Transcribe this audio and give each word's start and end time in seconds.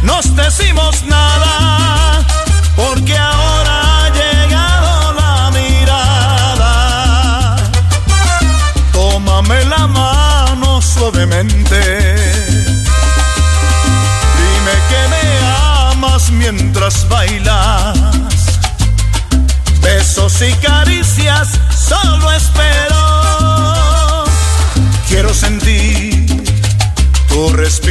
nos 0.04 0.36
decimos 0.36 1.04
nada, 1.04 2.24
porque 2.76 3.18
ahora 3.18 4.06
ha 4.06 4.10
llegado 4.10 5.14
la 5.14 5.52
mirada. 5.52 7.56
Tómame 8.92 9.66
la 9.66 9.88
mano 9.88 10.82
suavemente. 10.82 11.55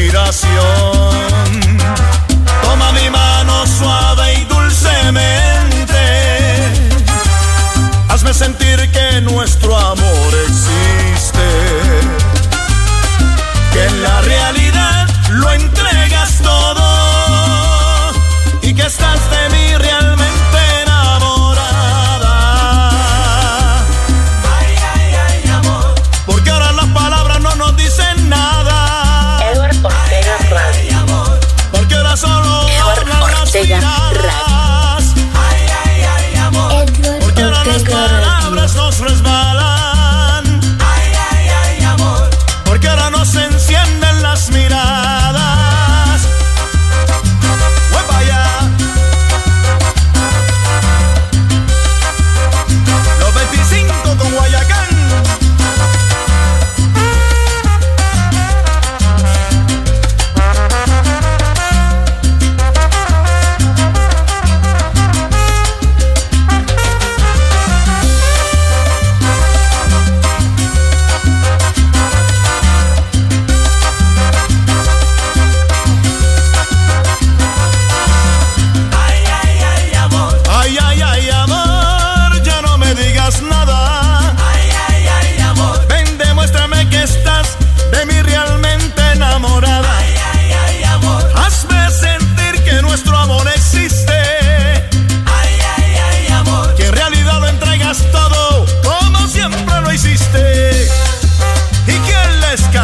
Respiración. 0.04 1.10
Toma 2.62 2.92
mi 2.92 3.10
mano 3.10 3.64
suave 3.66 4.34
y 4.34 4.44
dulcemente. 4.44 6.02
Hazme 8.08 8.34
sentir 8.34 8.90
que 8.90 9.20
nuestro 9.22 9.76
amor 9.76 10.34
existe. 10.46 11.48
Que 13.72 13.86
en 13.86 14.02
la 14.02 14.20
realidad 14.20 15.08
lo 15.30 15.52
entregas 15.52 15.83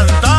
salsa, 0.06 0.29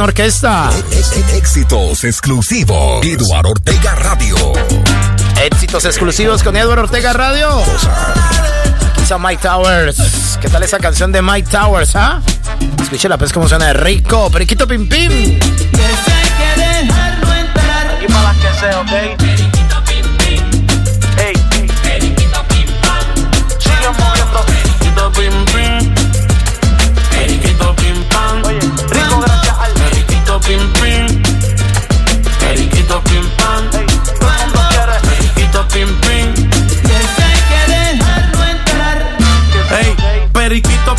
Orquesta. 0.00 0.70
Éxitos 1.32 2.04
exclusivos. 2.04 3.04
Eduardo 3.04 3.50
Ortega 3.50 3.94
Radio. 3.94 4.36
Momentos 5.66 5.84
exclusivos 5.84 6.42
con 6.42 6.56
Edward 6.56 6.78
Ortega 6.80 7.12
Radio. 7.12 7.60
Aquí 7.60 9.02
está 9.02 9.18
Mike 9.18 9.42
Towers. 9.42 10.38
¿Qué 10.40 10.48
tal 10.48 10.62
esa 10.62 10.78
canción 10.78 11.12
de 11.12 11.22
Mike 11.22 11.48
Towers, 11.50 11.96
ah? 11.96 12.20
Escucha 12.80 13.16
pues 13.18 13.32
cómo 13.32 13.48
suena 13.48 13.66
de 13.66 13.72
rico. 13.74 14.30
Periquito 14.30 14.66
Pim 14.66 14.88
Pim. 14.88 15.10
Que 15.10 15.38
que 15.38 16.60
dejarlo 16.60 17.34
entrar. 17.34 17.94
Aquí 17.96 18.06
para 18.06 18.22
las 18.22 18.36
que 18.36 18.60
sea, 18.60 18.80
¿ok? 18.80 19.45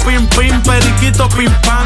Pim 0.07 0.25
pim, 0.27 0.61
periquito 0.61 0.96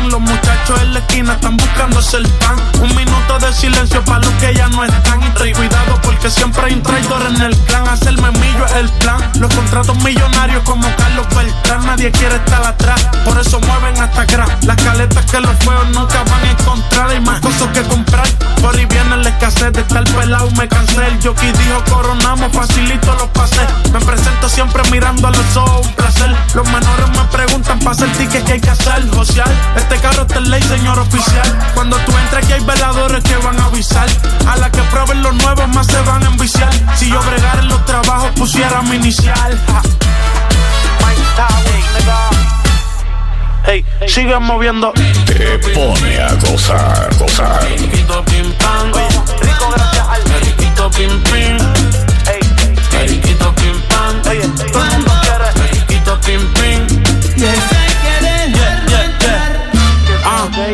Los 0.10 0.20
muchachos 0.20 0.82
en 0.82 0.94
la 0.94 1.00
esquina 1.00 1.34
están 1.34 1.56
buscándose 1.56 2.18
el 2.18 2.28
pan. 2.28 2.56
Un 2.82 2.96
minuto 2.96 3.40
de 3.40 3.54
silencio 3.54 4.04
para 4.04 4.20
los 4.20 4.34
que 4.36 4.54
ya 4.54 4.68
no 4.68 4.84
están. 4.84 5.22
Y 5.46 5.54
cuidado 5.54 6.00
porque 6.04 6.30
siempre 6.30 6.66
hay 6.66 6.74
un 6.74 6.84
traidor 6.84 7.22
en 7.26 7.42
el 7.42 7.58
clan. 7.66 7.88
Hacerme 7.88 8.30
millo 8.32 8.66
es 8.66 8.74
el 8.74 8.90
plan. 9.00 9.20
Los 9.40 9.54
contratos 9.56 9.98
millonarios 10.04 10.62
como 10.64 10.88
Carlos 10.96 11.26
Beltrán. 11.36 11.86
Nadie 11.86 12.12
quiere 12.12 12.36
estar 12.36 12.64
atrás. 12.66 13.02
Por 13.26 13.40
eso 13.40 13.60
mueven 13.62 14.00
hasta 14.02 14.22
atrás. 14.22 14.50
Las 14.64 14.76
caletas 14.78 15.26
que 15.26 15.40
los 15.40 15.52
feos 15.60 15.88
nunca 15.94 16.24
van 16.24 16.44
a 16.44 16.52
encontrar. 16.52 17.10
Hay 17.10 17.22
más 17.22 17.40
cosas 17.40 17.68
que 17.70 17.82
comprar. 17.84 18.28
Por 18.62 18.76
ahí 18.76 18.86
viene 18.86 19.18
la 19.18 19.30
escasez 19.30 19.74
de 19.74 19.82
estar 19.82 20.04
pelado. 20.04 20.52
Me 20.52 20.68
cansé. 20.68 21.08
El 21.08 21.22
jockey 21.24 21.52
dijo 21.52 21.84
coronamos. 21.90 22.52
Facilito 22.52 23.14
los 23.16 23.30
pases. 23.30 23.68
Me 23.92 24.00
presento 24.00 24.48
siempre 24.50 24.84
mirando 24.92 25.28
a 25.28 25.32
los 25.32 25.58
ojos. 25.58 25.88
Un 25.88 25.94
placer. 25.96 26.36
Los 26.54 26.66
menores 26.70 27.10
me 27.10 27.24
preguntan 27.32 27.80
para 27.80 27.92
hacer 27.92 28.12
tickets 28.14 28.46
que 28.46 28.54
hay 28.54 28.62
que 28.62 28.70
hacer. 28.70 29.06
Este 29.22 29.98
carro 30.02 30.24
está 30.24 30.40
en 30.40 30.50
ley, 30.50 30.64
señor 30.64 30.98
oficial. 30.98 31.72
Cuando 31.76 31.96
tú 31.98 32.12
entres 32.18 32.44
aquí 32.44 32.54
hay 32.54 32.66
veladores 32.66 33.24
que 33.24 33.38
van 33.38 33.60
a 33.60 33.66
avisar. 33.66 34.08
A 34.48 34.58
la 34.58 34.72
que 34.72 34.82
prueben 34.84 35.22
los 35.22 35.36
nuevos 35.36 35.68
más 35.76 35.86
se 35.86 36.02
van 36.02 36.24
a 36.24 36.28
enviciar. 36.28 36.74
Si 36.98 37.08
yo 37.08 37.22
bregara 37.22 37.60
en 37.60 37.68
los 37.68 37.86
trabajos 37.86 38.32
pusiera 38.32 38.82
mi 38.82 38.96
inicial. 38.96 39.60
Ja. 39.68 39.82
Hey, 43.64 43.86
sigue 44.08 44.40
moviendo. 44.40 44.92
Te 45.28 45.60
pone 45.72 46.20
a 46.20 46.34
gozar, 46.34 47.16
gozar. 47.20 47.60
Periquito 47.60 48.26
pim 48.26 48.52
pam. 48.54 48.92
Rico 49.40 49.70
gracias 49.70 50.08
al 50.08 50.22
Periquito 50.24 50.90
pim 50.90 51.24
pim. 51.26 51.58
Hey, 52.26 52.40
Periquito 52.90 53.54
pim 53.54 53.80
pam. 53.88 54.32
oye, 54.32 54.48
todo 54.72 54.84
el 54.84 54.92
mundo 54.92 55.14
quiere. 55.22 55.46
Periquito 55.54 56.20
pim 56.22 56.54
pim. 56.54 57.91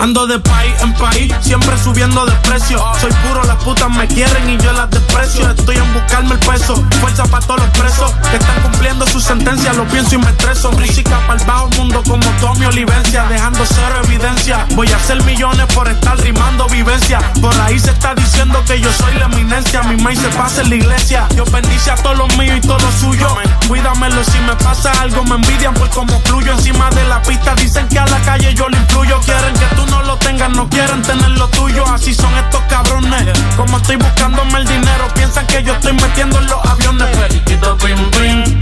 Ando 0.01 0.27
de 0.27 0.39
país 0.39 0.73
en 0.81 0.93
país, 0.93 1.33
siempre 1.41 1.77
subiendo 1.77 2.25
de 2.25 2.33
precio. 2.37 2.83
Soy 2.99 3.11
puro, 3.27 3.43
las 3.43 3.57
putas 3.57 3.89
me 3.89 4.07
quieren 4.07 4.49
y 4.49 4.57
yo 4.57 4.71
las 4.73 4.89
desprecio. 4.89 5.49
Estoy 5.49 5.77
en 5.77 5.93
buscarme 5.93 6.33
el 6.33 6.39
peso, 6.39 6.75
fuerza 6.99 7.25
para 7.25 7.45
todos 7.45 7.61
los 7.61 7.69
presos 7.69 8.11
que 8.29 8.37
están 8.37 8.61
cumpliendo 8.61 9.05
su 9.07 9.19
sentencia. 9.19 9.73
Lo 9.73 9.85
pienso 9.85 10.15
y 10.15 10.17
me 10.19 10.29
estreso. 10.29 10.71
Música 10.71 11.19
para 11.27 11.39
el 11.39 11.45
bajo 11.45 11.69
mundo 11.77 12.03
como 12.07 12.25
Tommy 12.39 12.65
Olivencia, 12.65 13.25
dejando 13.29 13.65
cero 13.65 14.01
evidencia. 14.03 14.65
Voy 14.75 14.91
a 14.91 14.95
hacer 14.95 15.21
millones 15.23 15.65
por 15.73 15.87
estar 15.87 16.17
rimando 16.19 16.67
vivencia. 16.67 17.19
Por 17.41 17.53
ahí 17.61 17.79
se 17.79 17.91
está 17.91 18.13
diciendo 18.15 18.63
que 18.65 18.79
yo 18.79 18.91
soy 18.93 19.13
la 19.15 19.25
eminencia. 19.25 19.83
Mi 19.83 19.97
maíz 19.97 20.19
se 20.19 20.29
pasa 20.29 20.61
en 20.61 20.69
la 20.69 20.75
iglesia. 20.75 21.27
Dios 21.31 21.51
bendice 21.51 21.91
a 21.91 21.95
todos 21.95 22.17
los 22.17 22.37
míos 22.37 22.57
y 22.57 22.67
todo 22.67 22.77
lo 22.79 22.91
suyo. 22.91 23.27
Cuídamelo 23.67 24.23
si 24.23 24.39
me 24.39 24.55
pasa 24.55 24.91
algo, 25.01 25.23
me 25.23 25.35
envidian 25.35 25.73
por 25.73 25.89
como 25.89 26.19
fluyo 26.21 26.53
encima 26.53 26.89
de 26.91 27.03
la 27.07 27.21
pista. 27.21 27.55
Dicen 27.55 27.87
que 27.89 27.99
a 27.99 28.05
la 28.05 28.19
calle 28.21 28.53
yo 28.53 28.67
le 28.69 28.77
influyo. 28.77 29.19
Quieren 29.21 29.53
que 29.53 29.75
tú 29.75 29.86
no 29.89 30.03
lo 30.03 30.17
tengas, 30.17 30.49
no 30.51 30.69
quieren 30.69 31.01
tener 31.01 31.29
lo 31.31 31.47
tuyo. 31.49 31.85
Así 31.87 32.13
son 32.13 32.33
estos 32.37 32.61
cabrones. 32.69 33.23
Como 33.55 33.77
estoy 33.77 33.95
buscándome 33.97 34.59
el 34.59 34.65
dinero, 34.67 35.07
piensan 35.15 35.45
que 35.47 35.63
yo 35.63 35.73
estoy 35.73 35.93
metiendo 35.93 36.37
en 36.39 36.47
los 36.47 36.65
aviones. 36.65 37.07
Periquito 37.17 37.77
pim 37.77 38.11
pim, 38.11 38.59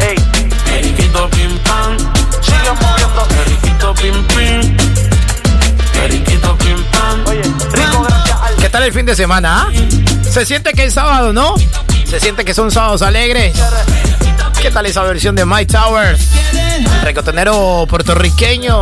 Hey, 0.00 0.16
periquito 0.64 1.28
pim 1.30 1.58
pam. 1.60 1.96
sigue 2.42 2.72
moviendo. 2.80 3.26
Periquito 3.28 3.94
pim 3.94 4.24
pim, 4.28 4.76
periquito 5.92 6.56
pim 6.58 6.84
pam. 6.92 7.24
Oye, 7.26 7.42
rico 7.72 8.02
gracias 8.02 8.40
al 8.40 8.56
¿Qué 8.56 8.68
tal 8.68 8.82
el 8.82 8.92
fin 8.92 9.06
de 9.06 9.16
semana? 9.16 9.66
ah? 9.68 9.72
Se 10.30 10.44
siente 10.44 10.72
que 10.72 10.84
es 10.84 10.94
sábado, 10.94 11.32
¿no? 11.32 11.54
Se 12.04 12.20
siente 12.20 12.44
que 12.44 12.54
son 12.54 12.70
sábados 12.70 13.02
alegres. 13.02 13.56
¿Qué 14.60 14.70
tal 14.70 14.86
esa 14.86 15.02
versión 15.02 15.34
de 15.34 15.44
Mike 15.46 15.72
Towers? 15.72 16.20
Recotonero 17.02 17.86
puertorriqueño. 17.88 18.80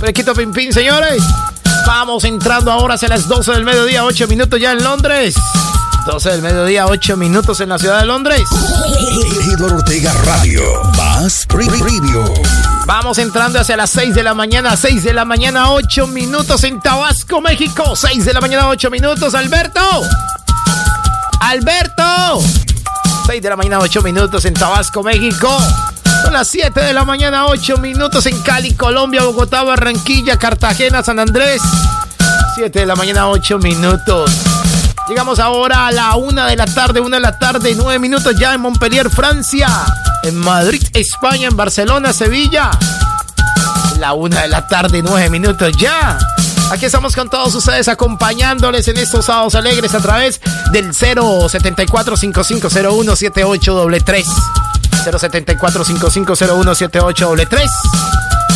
Periquito 0.00 0.34
Pim 0.34 0.52
Pim, 0.52 0.72
señores. 0.72 1.22
Vamos 1.86 2.24
entrando 2.24 2.70
ahora 2.70 2.94
hacia 2.94 3.08
las 3.08 3.28
12 3.28 3.52
del 3.52 3.64
mediodía, 3.64 4.04
8 4.04 4.26
minutos 4.28 4.60
ya 4.60 4.72
en 4.72 4.82
Londres. 4.82 5.34
12 6.06 6.30
del 6.30 6.42
mediodía, 6.42 6.86
8 6.86 7.16
minutos 7.16 7.60
en 7.60 7.68
la 7.70 7.78
ciudad 7.78 8.00
de 8.00 8.06
Londres. 8.06 8.42
Ortega 9.60 10.12
Radio. 10.24 10.62
Más 10.96 11.46
preview. 11.46 12.24
Vamos 12.86 13.18
entrando 13.18 13.58
hacia 13.58 13.76
las 13.76 13.90
6 13.90 14.14
de 14.14 14.22
la 14.22 14.34
mañana, 14.34 14.76
6 14.76 15.02
de 15.02 15.12
la 15.12 15.24
mañana, 15.24 15.72
8 15.72 16.06
minutos 16.06 16.62
en 16.64 16.80
Tabasco, 16.80 17.40
México. 17.40 17.96
6 17.96 18.24
de 18.24 18.32
la 18.32 18.40
mañana, 18.40 18.68
8 18.68 18.90
minutos, 18.90 19.34
Alberto. 19.34 19.80
Alberto. 21.40 22.40
6 23.26 23.42
de 23.42 23.48
la 23.48 23.56
mañana, 23.56 23.78
8 23.80 24.02
minutos 24.02 24.44
en 24.44 24.54
Tabasco, 24.54 25.02
México. 25.02 25.48
Son 26.26 26.32
las 26.32 26.48
7 26.48 26.80
de 26.80 26.92
la 26.92 27.04
mañana, 27.04 27.46
8 27.46 27.76
minutos 27.76 28.26
en 28.26 28.36
Cali, 28.42 28.74
Colombia, 28.74 29.22
Bogotá, 29.22 29.62
Barranquilla, 29.62 30.36
Cartagena, 30.36 31.04
San 31.04 31.20
Andrés. 31.20 31.62
7 32.56 32.80
de 32.80 32.84
la 32.84 32.96
mañana, 32.96 33.28
8 33.28 33.60
minutos. 33.60 34.28
Llegamos 35.08 35.38
ahora 35.38 35.86
a 35.86 35.92
la 35.92 36.16
1 36.16 36.46
de 36.46 36.56
la 36.56 36.64
tarde, 36.64 36.98
1 36.98 37.14
de 37.14 37.20
la 37.20 37.38
tarde, 37.38 37.74
9 37.76 38.00
minutos 38.00 38.34
ya 38.40 38.54
en 38.54 38.60
Montpellier, 38.60 39.08
Francia. 39.08 39.68
En 40.24 40.34
Madrid, 40.34 40.82
España, 40.94 41.46
en 41.46 41.56
Barcelona, 41.56 42.12
Sevilla. 42.12 42.72
La 44.00 44.14
1 44.14 44.36
de 44.36 44.48
la 44.48 44.66
tarde, 44.66 45.02
9 45.04 45.30
minutos 45.30 45.76
ya. 45.78 46.18
Aquí 46.72 46.86
estamos 46.86 47.14
con 47.14 47.30
todos 47.30 47.54
ustedes 47.54 47.86
acompañándoles 47.86 48.88
en 48.88 48.96
estos 48.96 49.26
sábados 49.26 49.54
alegres 49.54 49.94
a 49.94 50.00
través 50.00 50.40
del 50.72 50.92
074 50.92 52.16
5501 52.16 53.14
7833 53.14 54.26
074 55.12 55.84
5501 55.84 56.74
7833 56.74 57.70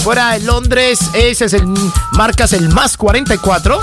Fuera 0.02 0.32
de 0.32 0.40
Londres, 0.40 0.98
ese 1.14 1.44
es 1.44 1.52
el 1.52 1.64
marcas 2.12 2.52
el 2.52 2.68
más 2.70 2.96
44 2.96 3.80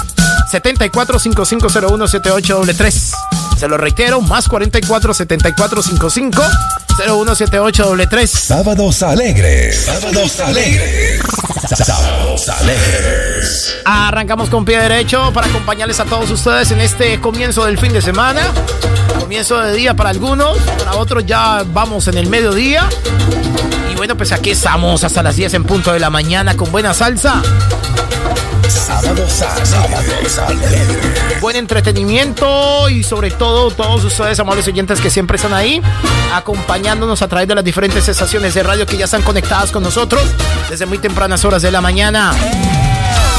74 0.50 1.20
5501 1.20 2.08
7833 2.08 3.14
Se 3.58 3.68
lo 3.68 3.78
reitero, 3.78 4.22
más 4.22 4.48
44 4.48 5.14
74 5.14 5.82
55 5.84 6.44
017833 6.98 8.30
Sábados 8.30 9.04
alegres. 9.04 9.86
Sábados 9.86 10.40
alegres. 10.40 11.22
Sábados 11.86 12.50
alegres. 12.50 13.76
Arrancamos 13.86 14.50
con 14.50 14.66
pie 14.66 14.80
derecho 14.80 15.32
para 15.32 15.48
acompañarles 15.48 16.00
a 16.00 16.06
todos 16.06 16.32
ustedes 16.32 16.72
en 16.72 16.82
este 16.82 17.20
comienzo 17.22 17.66
del 17.66 17.78
fin 17.78 17.94
de 17.94 18.02
semana. 18.02 18.42
Comienzo 19.20 19.60
de 19.60 19.74
día 19.74 19.94
para 19.94 20.10
algunos, 20.10 20.58
para 20.80 20.96
otros 20.96 21.26
ya 21.26 21.64
vamos 21.68 22.08
en 22.08 22.18
el 22.18 22.28
mediodía. 22.28 22.90
Y 23.92 23.96
bueno, 23.96 24.18
pues 24.18 24.32
aquí 24.32 24.52
estamos 24.52 25.04
hasta 25.04 25.22
las 25.22 25.36
10 25.36 25.54
en 25.54 25.64
punto 25.66 25.94
de 25.94 26.00
la 26.00 26.10
mañana 26.10 26.58
con 26.58 26.72
buena 26.72 26.94
salsa, 26.94 27.42
Alegres. 28.68 29.42
alegres. 30.40 31.40
buen 31.40 31.56
entretenimiento 31.56 32.90
y 32.90 33.02
sobre 33.02 33.32
todo 33.32 33.72
todos 33.72 34.04
ustedes, 34.04 34.38
amables 34.42 34.68
oyentes 34.68 35.00
que 35.00 35.10
siempre 35.10 35.38
están 35.38 35.54
ahí, 35.54 35.82
acompañándonos 36.34 37.22
a 37.22 37.30
través 37.30 37.48
de 37.48 37.56
las 37.56 37.64
diferentes 37.64 38.10
estaciones 38.10 38.54
de 38.56 38.64
radio 38.64 38.86
que 38.86 38.98
ya 38.98 39.06
están 39.06 39.22
conectadas 39.22 39.72
con 39.72 39.84
nosotros 39.84 40.22
desde 40.70 40.86
muy 40.86 40.98
tempranas 40.98 41.46
horas 41.46 41.62
de 41.62 41.72
la 41.72 41.80
mañana. 41.80 42.34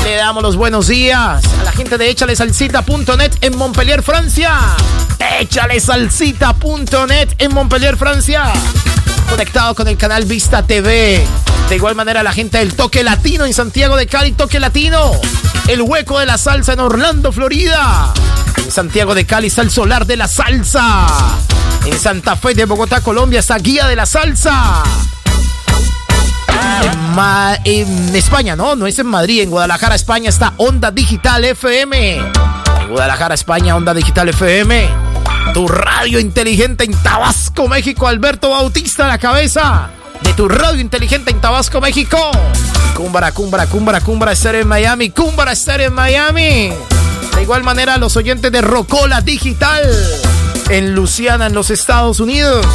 Le 0.05 0.15
damos 0.17 0.43
los 0.43 0.57
buenos 0.57 0.87
días 0.87 1.45
a 1.61 1.65
la 1.65 1.73
gente 1.73 1.99
de 1.99 2.09
échalesalsita.net 2.09 3.33
en 3.43 3.59
Montpellier, 3.59 4.03
Francia. 4.03 4.55
Échalesalsita.net 5.41 7.29
en 7.37 7.53
Montpellier, 7.53 7.99
Francia. 7.99 8.45
Conectado 9.29 9.75
con 9.75 9.89
el 9.89 9.97
canal 9.97 10.25
Vista 10.25 10.63
TV. 10.63 11.25
De 11.69 11.77
igual 11.77 11.95
manera 11.95 12.23
la 12.23 12.33
gente 12.33 12.59
del 12.59 12.75
Toque 12.75 13.05
Latino 13.05 13.45
en 13.45 13.53
Santiago 13.53 13.97
de 13.97 14.07
Cali, 14.07 14.33
Toque 14.33 14.59
Latino. 14.59 15.13
El 15.67 15.83
hueco 15.83 16.19
de 16.19 16.27
la 16.27 16.39
salsa 16.39 16.73
en 16.73 16.81
Orlando, 16.81 17.31
Florida. 17.31 18.13
En 18.57 18.71
Santiago 18.71 19.15
de 19.15 19.27
Cali 19.27 19.49
está 19.49 19.63
el 19.63 19.71
solar 19.71 20.07
de 20.07 20.17
la 20.17 20.29
salsa. 20.29 21.07
En 21.85 21.99
Santa 21.99 22.37
Fe 22.37 22.55
de 22.55 22.65
Bogotá, 22.65 23.01
Colombia 23.01 23.41
está 23.41 23.59
Guía 23.59 23.87
de 23.87 23.97
la 23.97 24.07
Salsa. 24.07 24.83
En, 26.83 27.65
en 27.65 28.17
España, 28.17 28.57
no, 28.57 28.77
no 28.77 28.87
es 28.87 28.99
en 28.99 29.07
Madrid, 29.07 29.43
en 29.43 29.51
Guadalajara, 29.51 29.95
España 29.95 30.29
está 30.29 30.55
Onda 30.57 30.91
Digital 30.91 31.45
FM. 31.45 32.17
En 32.17 32.89
Guadalajara, 32.91 33.35
España, 33.35 33.77
Onda 33.77 33.95
Digital 33.95 34.29
FM. 34.29 35.08
Tu 35.53 35.67
radio 35.67 36.21
inteligente 36.21 36.85
en 36.85 36.93
Tabasco, 36.93 37.69
México. 37.69 38.07
Alberto 38.07 38.51
Bautista 38.51 39.07
a 39.07 39.09
la 39.09 39.19
cabeza 39.19 39.91
de 40.23 40.33
tu 40.35 40.49
radio 40.49 40.81
inteligente 40.81 41.31
en 41.31 41.41
Tabasco, 41.41 41.81
México. 41.81 42.19
Cúmbara, 42.95 43.33
cúmbara, 43.33 43.67
cúmbara, 43.67 44.01
cúmbara, 44.01 44.33
estar 44.33 44.55
en 44.55 44.69
Miami. 44.69 45.11
Cúmbara, 45.11 45.53
estar 45.53 45.81
en 45.81 45.93
Miami. 45.93 46.73
De 47.35 47.43
igual 47.43 47.63
manera, 47.63 47.97
los 47.97 48.17
oyentes 48.17 48.51
de 48.53 48.61
Rocola 48.61 49.21
Digital 49.21 49.85
en 50.69 50.95
Luciana, 50.95 51.47
en 51.47 51.55
los 51.55 51.71
Estados 51.71 52.21
Unidos. 52.21 52.67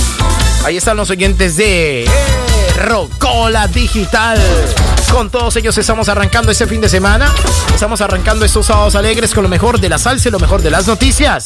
Ahí 0.65 0.77
están 0.77 0.98
los 0.98 1.10
oyentes 1.10 1.58
de 1.58 2.10
Rocola 2.77 3.68
Digital. 3.68 4.39
Con 5.12 5.30
todos 5.30 5.56
ellos 5.58 5.77
estamos 5.77 6.10
arrancando 6.10 6.51
este 6.51 6.65
fin 6.65 6.82
de 6.82 6.89
semana. 6.89 7.32
Estamos 7.74 8.01
arrancando 8.01 8.46
estos 8.46 8.65
sábados 8.65 8.96
alegres 8.96 9.34
con 9.34 9.44
lo 9.44 9.50
mejor 9.50 9.80
de 9.80 9.89
la 9.89 9.98
salsa 9.98 10.30
y 10.30 10.32
lo 10.32 10.39
mejor 10.39 10.62
de 10.62 10.72
las 10.72 10.88
noticias. 10.88 11.46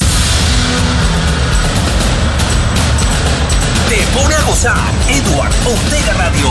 Te 3.90 4.06
pone 4.14 4.36
a 4.36 4.42
gozar 4.42 4.92
Edward 5.08 5.54
Ortega 5.66 6.14
Radio. 6.14 6.50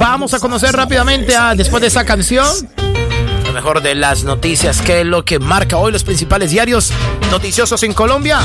Vamos 0.00 0.32
a 0.32 0.40
conocer 0.40 0.74
rápidamente, 0.74 1.36
a, 1.36 1.54
después 1.54 1.82
de 1.82 1.88
esa 1.88 2.06
canción, 2.06 2.46
lo 3.44 3.52
mejor 3.52 3.82
de 3.82 3.94
las 3.94 4.24
noticias, 4.24 4.80
que 4.80 5.00
es 5.00 5.06
lo 5.06 5.24
que 5.24 5.38
marca 5.38 5.76
hoy 5.76 5.92
los 5.92 6.02
principales 6.04 6.50
diarios 6.50 6.92
noticiosos 7.30 7.82
en 7.82 7.92
Colombia. 7.92 8.40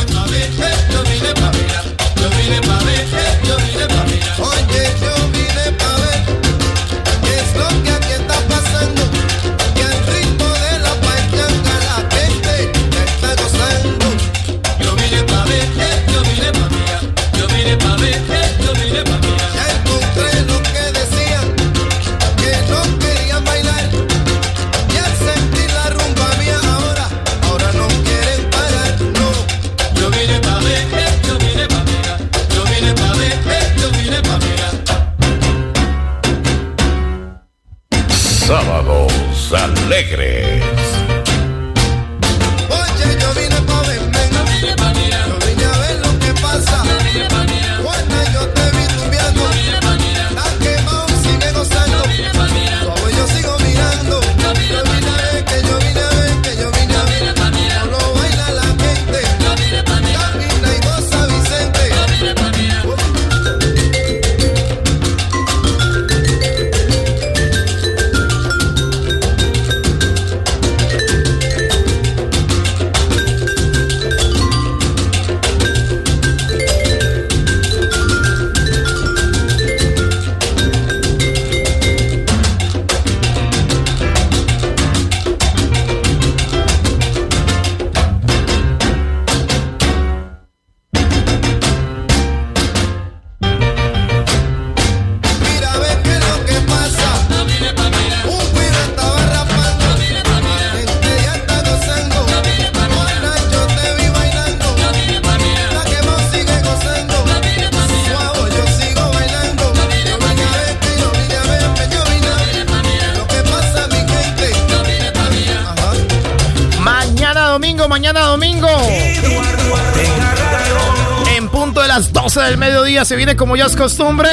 Mediodía 122.98 123.06
se 123.06 123.16
viene 123.16 123.36
como 123.36 123.56
ya 123.56 123.66
es 123.66 123.76
costumbre. 123.76 124.30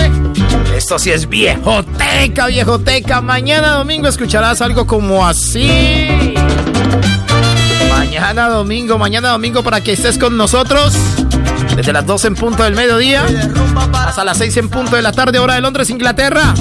Esto 0.74 0.98
sí 0.98 1.10
es 1.10 1.28
viejoteca, 1.28 2.46
viejoteca. 2.46 3.20
Mañana 3.20 3.72
domingo 3.72 4.08
escucharás 4.08 4.62
algo 4.62 4.86
como 4.86 5.26
así. 5.26 6.34
Mañana 7.90 8.48
domingo, 8.48 8.96
mañana 8.96 9.30
domingo 9.30 9.62
para 9.62 9.82
que 9.82 9.92
estés 9.92 10.16
con 10.16 10.38
nosotros. 10.38 10.94
Desde 11.76 11.92
las 11.92 12.06
12 12.06 12.28
en 12.28 12.34
punto 12.36 12.62
del 12.62 12.74
mediodía 12.74 13.26
hasta 13.94 14.24
las 14.24 14.38
6 14.38 14.56
en 14.56 14.68
punto 14.70 14.96
de 14.96 15.02
la 15.02 15.12
tarde, 15.12 15.38
hora 15.38 15.56
de 15.56 15.60
Londres, 15.60 15.90
Inglaterra. 15.90 16.54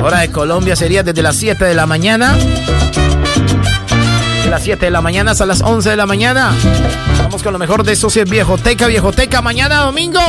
Hora 0.00 0.20
de 0.20 0.30
Colombia 0.30 0.76
sería 0.76 1.02
desde 1.02 1.22
las 1.22 1.36
7 1.36 1.64
de 1.64 1.74
la 1.74 1.86
mañana. 1.86 2.36
De 4.44 4.50
las 4.50 4.62
7 4.62 4.84
de 4.84 4.90
la 4.92 5.00
mañana 5.00 5.32
hasta 5.32 5.44
las 5.44 5.60
11 5.60 5.90
de 5.90 5.96
la 5.96 6.06
mañana. 6.06 6.52
Vamos 7.18 7.42
con 7.42 7.52
lo 7.52 7.58
mejor 7.58 7.82
de 7.82 7.94
eso, 7.94 8.10
si 8.10 8.20
es 8.20 8.30
viejoteca, 8.30 8.86
viejoteca, 8.86 9.42
mañana 9.42 9.78
domingo. 9.78 10.20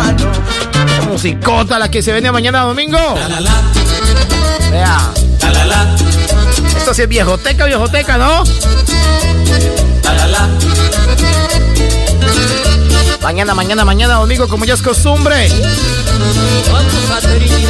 Hermano. 0.00 0.32
Musicota 1.10 1.78
la 1.78 1.90
que 1.90 2.02
se 2.02 2.12
vende 2.12 2.32
mañana 2.32 2.62
domingo. 2.62 2.98
Vea. 4.70 5.12
Esto 6.76 6.94
sí 6.94 7.02
es 7.02 7.08
viejoteca, 7.08 7.66
viejoteca, 7.66 8.16
¿no? 8.16 8.44
Mañana, 13.22 13.54
mañana, 13.54 13.84
mañana, 13.84 14.14
domingo, 14.14 14.48
como 14.48 14.64
ya 14.64 14.74
es 14.74 14.82
costumbre. 14.82 15.46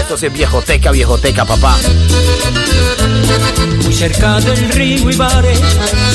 Esto 0.00 0.16
sí 0.16 0.26
es 0.26 0.32
viejoteca, 0.32 0.90
viejoteca, 0.90 1.44
papá. 1.44 1.76
Muy 3.90 3.98
cerca 3.98 4.38
del 4.38 4.68
río 4.68 5.10
Ibarre 5.10 5.52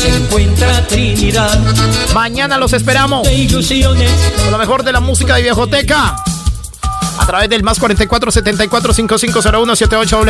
se 0.01 0.07
encuentra 0.07 0.87
Trinidad. 0.87 1.59
Mañana 2.13 2.57
los 2.57 2.71
esperamos. 2.71 3.27
Con 3.27 4.51
lo 4.51 4.57
mejor 4.57 4.83
de 4.85 4.93
la 4.93 5.01
música 5.01 5.35
de 5.35 5.41
viejoteca. 5.41 6.15
A 7.19 7.25
través 7.27 7.49
del 7.49 7.63
más 7.63 7.77
44 7.77 8.31
74 8.31 8.93
5501 8.93 9.75
78 9.75 10.23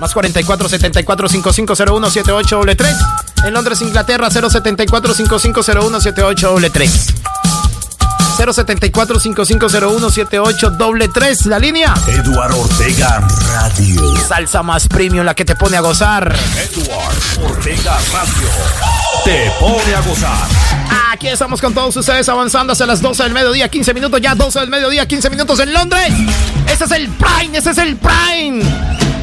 Más 0.00 0.14
44 0.14 0.68
74 0.70 1.28
5501 1.28 2.10
78 2.10 2.60
En 3.44 3.52
Londres, 3.52 3.82
Inglaterra, 3.82 4.30
074 4.30 5.12
5501 5.12 6.00
78 6.00 6.56
074-5501-78 8.36 10.76
doble 10.76 11.08
3, 11.08 11.46
la 11.46 11.58
línea. 11.58 11.94
Eduardo 12.08 12.60
Ortega 12.60 13.26
Radio. 13.52 14.14
Salsa 14.26 14.62
más 14.62 14.88
premium, 14.88 15.24
la 15.24 15.34
que 15.34 15.44
te 15.44 15.54
pone 15.54 15.76
a 15.76 15.80
gozar. 15.80 16.34
Eduardo 16.56 17.46
Ortega 17.46 17.96
Radio. 18.12 18.48
Te 19.24 19.52
pone 19.60 19.94
a 19.94 20.00
gozar. 20.00 20.48
Aquí 21.12 21.28
estamos 21.28 21.60
con 21.60 21.74
todos 21.74 21.96
ustedes 21.96 22.28
avanzando 22.28 22.72
hacia 22.72 22.86
las 22.86 23.00
12 23.00 23.22
del 23.22 23.32
mediodía, 23.32 23.68
15 23.68 23.94
minutos 23.94 24.20
ya, 24.20 24.34
12 24.34 24.60
del 24.60 24.68
mediodía, 24.68 25.06
15 25.06 25.30
minutos 25.30 25.60
en 25.60 25.72
Londres. 25.72 26.12
Ese 26.66 26.84
es 26.84 26.90
el 26.90 27.08
Prime, 27.08 27.56
ese 27.56 27.70
es 27.70 27.78
el 27.78 27.96
Prime 27.96 28.62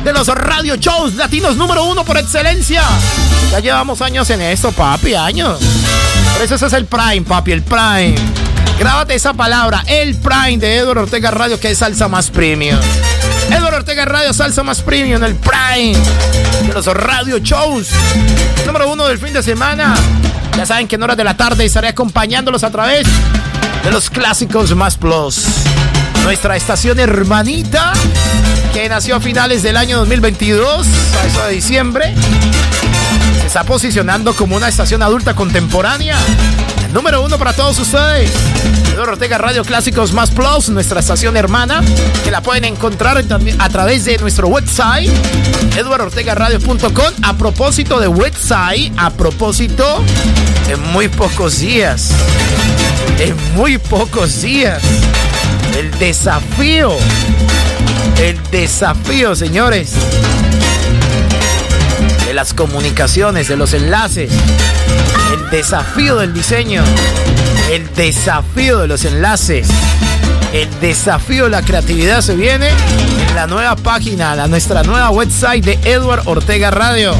de 0.04 0.14
los 0.14 0.28
radio 0.30 0.76
shows 0.78 1.16
latinos 1.16 1.58
número 1.58 1.84
uno 1.84 2.04
por 2.04 2.18
excelencia. 2.18 2.84
Ya 3.52 3.60
llevamos 3.60 4.02
años 4.02 4.30
en 4.30 4.42
esto, 4.42 4.72
papi, 4.72 5.14
años. 5.14 5.60
Por 6.34 6.42
eso 6.44 6.56
ese 6.56 6.68
es 6.68 6.74
el 6.74 6.86
Prime, 6.86 7.22
papi, 7.22 7.52
el 7.52 7.62
Prime. 7.62 8.16
Grábate 8.80 9.16
esa 9.16 9.34
palabra, 9.34 9.84
el 9.88 10.16
Prime 10.16 10.58
de 10.58 10.78
Edward 10.78 11.00
Ortega 11.00 11.32
Radio, 11.32 11.60
que 11.60 11.72
es 11.72 11.78
salsa 11.78 12.08
más 12.08 12.30
premium. 12.30 12.80
Edward 13.50 13.76
Ortega 13.76 14.06
Radio, 14.06 14.34
salsa 14.34 14.64
más 14.64 14.82
premium, 14.82 15.24
el 15.24 15.36
Prime 15.36 15.98
de 16.68 16.74
los 16.74 16.86
radio 16.88 17.38
shows. 17.40 17.90
Número 18.66 18.92
uno 18.92 19.08
del 19.08 19.18
fin 19.20 19.34
de 19.34 19.44
semana. 19.44 19.96
Ya 20.58 20.66
saben 20.66 20.88
que 20.88 20.96
en 20.96 21.04
horas 21.04 21.18
de 21.18 21.24
la 21.24 21.38
tarde 21.38 21.66
estaré 21.66 21.90
acompañándolos 21.90 22.64
a 22.64 22.72
través 22.72 23.08
de 23.84 23.92
los 23.92 24.10
clásicos 24.10 24.76
más 24.76 24.98
plus. 24.98 25.46
Nuestra 26.24 26.56
estación 26.56 27.00
hermanita, 27.00 27.94
que 28.74 28.88
nació 28.90 29.16
a 29.16 29.20
finales 29.20 29.64
del 29.64 29.78
año 29.78 29.98
2022, 29.98 30.88
a 31.22 31.28
eso 31.28 31.44
de 31.46 31.54
diciembre 31.54 32.14
está 33.52 33.66
posicionando 33.66 34.34
como 34.34 34.56
una 34.56 34.70
estación 34.70 35.04
adulta 35.04 35.34
contemporánea. 35.34 36.18
El 36.86 36.94
número 36.94 37.22
uno 37.22 37.38
para 37.38 37.52
todos 37.52 37.78
ustedes. 37.80 38.32
Eduardo 38.94 39.12
Ortega 39.12 39.38
Radio 39.38 39.66
Clásicos 39.66 40.14
Más 40.14 40.32
Plus, 40.32 40.70
nuestra 40.70 41.02
estación 41.02 41.36
hermana, 41.36 41.82
que 42.24 42.32
la 42.32 42.42
pueden 42.42 42.64
encontrar 42.64 43.18
a 43.18 43.70
través 43.70 44.06
de 44.06 44.18
nuestro 44.20 44.48
website, 44.48 45.12
eduardortegaradio.com. 45.76 47.14
A 47.24 47.34
propósito 47.36 48.00
de 48.00 48.08
website, 48.08 48.94
a 48.96 49.10
propósito, 49.10 50.02
en 50.70 50.82
muy 50.94 51.10
pocos 51.10 51.60
días, 51.60 52.12
en 53.20 53.36
muy 53.58 53.80
pocos 53.80 54.44
días, 54.44 54.82
el 55.78 55.92
desafío, 56.00 56.94
el 58.18 58.40
desafío, 58.50 59.36
señores 59.36 59.92
las 62.42 62.56
comunicaciones, 62.56 63.50
de 63.50 63.56
los 63.56 63.72
enlaces, 63.76 64.32
el 65.32 65.50
desafío 65.52 66.16
del 66.16 66.34
diseño, 66.34 66.82
el 67.72 67.88
desafío 67.94 68.80
de 68.80 68.88
los 68.88 69.06
enlaces, 69.06 69.68
el 70.52 70.68
desafío 70.80 71.44
de 71.44 71.52
la 71.52 71.62
creatividad 71.62 72.22
se 72.22 72.36
viene 72.36 72.70
en 73.30 73.36
la 73.36 73.46
nueva 73.46 73.76
página, 73.76 74.36
la 74.36 74.48
nuestra 74.48 74.82
nueva 74.82 75.12
website 75.12 75.64
de 75.64 75.78
Edward 75.84 76.24
Ortega 76.26 76.72
Radio. 76.72 77.14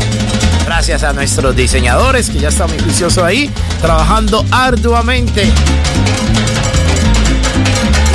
Gracias 0.66 1.04
a 1.04 1.14
nuestros 1.14 1.56
diseñadores 1.56 2.32
que 2.32 2.40
ya 2.40 2.50
están 2.50 2.72
muy 2.72 2.80
juiciosos 2.80 3.24
ahí, 3.24 3.52
trabajando 3.80 4.44
arduamente. 4.50 5.44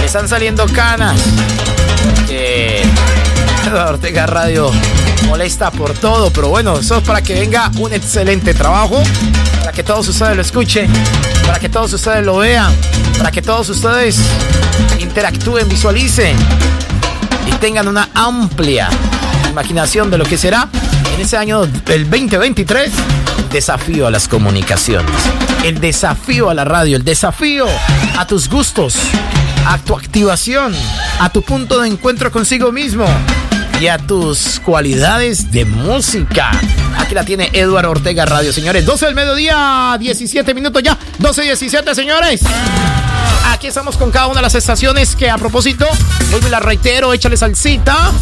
Le 0.01 0.07
están 0.07 0.29
saliendo 0.29 0.67
canas. 0.67 1.21
Que 2.27 2.83
Edward 3.65 3.95
Ortega 3.95 4.27
Radio 4.27 4.73
molesta 5.27 5.71
por 5.71 5.93
todo, 5.93 6.31
pero 6.33 6.49
bueno, 6.49 6.79
eso 6.79 6.99
es 6.99 7.03
para 7.03 7.23
que 7.23 7.35
venga 7.35 7.71
un 7.79 7.93
excelente 7.93 8.55
trabajo, 8.55 9.03
para 9.61 9.73
que 9.73 9.83
todos 9.83 10.09
ustedes 10.09 10.37
lo 10.37 10.43
escuchen, 10.43 10.91
para 11.45 11.59
que 11.59 11.69
todos 11.69 11.93
ustedes 11.93 12.25
lo 12.25 12.39
vean, 12.39 12.73
para 13.19 13.31
que 13.31 13.43
todos 13.43 13.69
ustedes 13.69 14.19
interactúen, 14.99 15.69
visualicen 15.69 16.37
y 17.47 17.53
tengan 17.57 17.89
una 17.89 18.09
amplia 18.15 18.89
imaginación 19.51 20.11
de 20.11 20.19
lo 20.19 20.25
que 20.25 20.37
será 20.37 20.69
en 21.15 21.21
ese 21.21 21.37
año 21.37 21.65
el 21.65 22.11
2023 22.11 22.93
el 23.39 23.49
desafío 23.49 24.07
a 24.07 24.11
las 24.11 24.29
comunicaciones, 24.29 25.15
el 25.65 25.81
desafío 25.81 26.51
a 26.51 26.55
la 26.55 26.65
radio, 26.65 26.97
el 26.97 27.05
desafío 27.05 27.67
a 28.19 28.27
tus 28.27 28.49
gustos, 28.51 28.97
a 29.67 29.79
tu 29.79 29.97
activación, 29.97 30.75
a 31.21 31.31
tu 31.31 31.43
punto 31.43 31.81
de 31.81 31.89
encuentro 31.89 32.31
consigo 32.31 32.71
mismo 32.71 33.07
y 33.81 34.07
tus 34.07 34.59
cualidades 34.61 35.51
de 35.51 35.67
música. 35.67 36.51
Aquí 36.99 37.15
la 37.15 37.25
tiene 37.25 37.51
Eduardo 37.53 37.91
Ortega 37.91 38.25
Radio, 38.25 38.51
señores. 38.51 38.87
12 38.87 39.07
del 39.07 39.15
mediodía, 39.15 39.97
17 40.01 40.55
minutos 40.55 40.83
ya. 40.83 40.97
12 41.19 41.43
y 41.43 41.47
17, 41.49 41.95
señores. 41.95 42.41
Aquí 43.51 43.67
estamos 43.67 43.99
con 43.99 44.11
cada 44.11 44.29
una 44.29 44.37
de 44.37 44.43
las 44.43 44.55
estaciones 44.55 45.15
que 45.15 45.29
a 45.29 45.37
propósito, 45.37 45.87
vuelvo 46.31 46.49
y 46.49 46.51
la 46.51 46.61
reitero, 46.61 47.13
échale 47.13 47.37
salsita. 47.37 48.13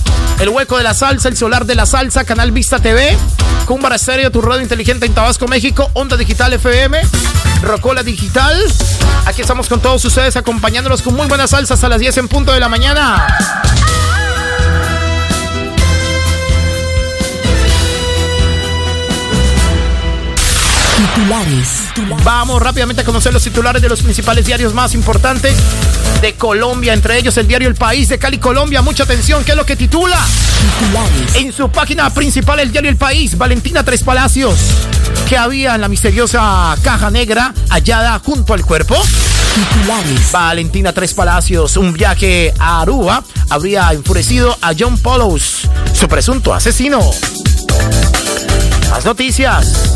El 0.41 0.49
hueco 0.49 0.77
de 0.77 0.83
la 0.83 0.93
salsa, 0.93 1.29
el 1.29 1.37
solar 1.37 1.67
de 1.67 1.77
la 1.77 1.87
salsa, 1.87 2.25
Canal 2.25 2.51
Vista 2.51 2.81
TV, 2.81 3.17
Cumbara 3.65 3.95
Estéreo, 3.95 4.33
tu 4.33 4.43
radio 4.43 4.63
inteligente 4.63 5.07
en 5.07 5.15
Tabasco, 5.15 5.47
México, 5.47 5.89
Onda 5.93 6.17
Digital 6.17 6.53
FM, 6.53 7.01
Rocola 7.63 8.03
Digital. 8.03 8.61
Aquí 9.25 9.43
estamos 9.43 9.69
con 9.69 9.81
todos 9.81 10.05
ustedes 10.05 10.37
acompañándolos 10.37 11.01
con 11.01 11.15
muy 11.15 11.29
buenas 11.29 11.51
salsas 11.51 11.85
a 11.85 11.89
las 11.89 12.01
10 12.01 12.19
en 12.19 12.29
punto 12.29 12.53
de 12.53 12.59
la 12.59 12.69
mañana. 12.69 13.25
Titulares. 21.05 21.91
Vamos 22.25 22.63
rápidamente 22.63 23.03
a 23.03 23.05
conocer 23.05 23.31
los 23.31 23.43
titulares 23.43 23.83
de 23.83 23.91
los 23.91 24.01
principales 24.01 24.47
diarios 24.47 24.73
más 24.73 24.95
importantes 24.95 25.55
de 26.23 26.33
Colombia, 26.33 26.95
entre 26.95 27.19
ellos 27.19 27.37
el 27.37 27.47
diario 27.47 27.69
El 27.69 27.75
País 27.75 28.09
de 28.09 28.19
Cali, 28.19 28.39
Colombia. 28.39 28.81
Mucha 28.81 29.03
atención, 29.03 29.45
¿qué 29.45 29.51
es 29.51 29.57
lo 29.57 29.67
que 29.67 29.77
titula? 29.77 30.19
Titulares. 30.81 31.35
En 31.35 31.53
su 31.53 31.69
página 31.69 32.09
principal, 32.09 32.59
el 32.61 32.73
diario 32.73 32.91
El 32.91 32.97
País, 32.97 33.37
Valentina 33.37 33.85
Tres 33.85 34.03
Palacios, 34.03 34.59
que 35.29 35.37
había 35.37 35.75
en 35.75 35.83
la 35.83 35.89
misteriosa 35.89 36.75
caja 36.83 37.11
negra 37.11 37.53
hallada 37.69 38.19
junto 38.25 38.55
al 38.55 38.65
cuerpo. 38.65 38.97
Titulares. 39.55 40.33
Valentina 40.33 40.95
Tres 40.95 41.13
Palacios, 41.13 41.77
un 41.77 41.93
viaje 41.93 42.55
a 42.59 42.81
Aruba, 42.81 43.23
habría 43.51 43.93
enfurecido 43.93 44.57
a 44.63 44.73
John 44.79 44.97
Polos, 44.97 45.69
su 45.93 46.09
presunto 46.09 46.55
asesino. 46.55 46.99
Más 48.95 49.05
noticias. 49.05 49.93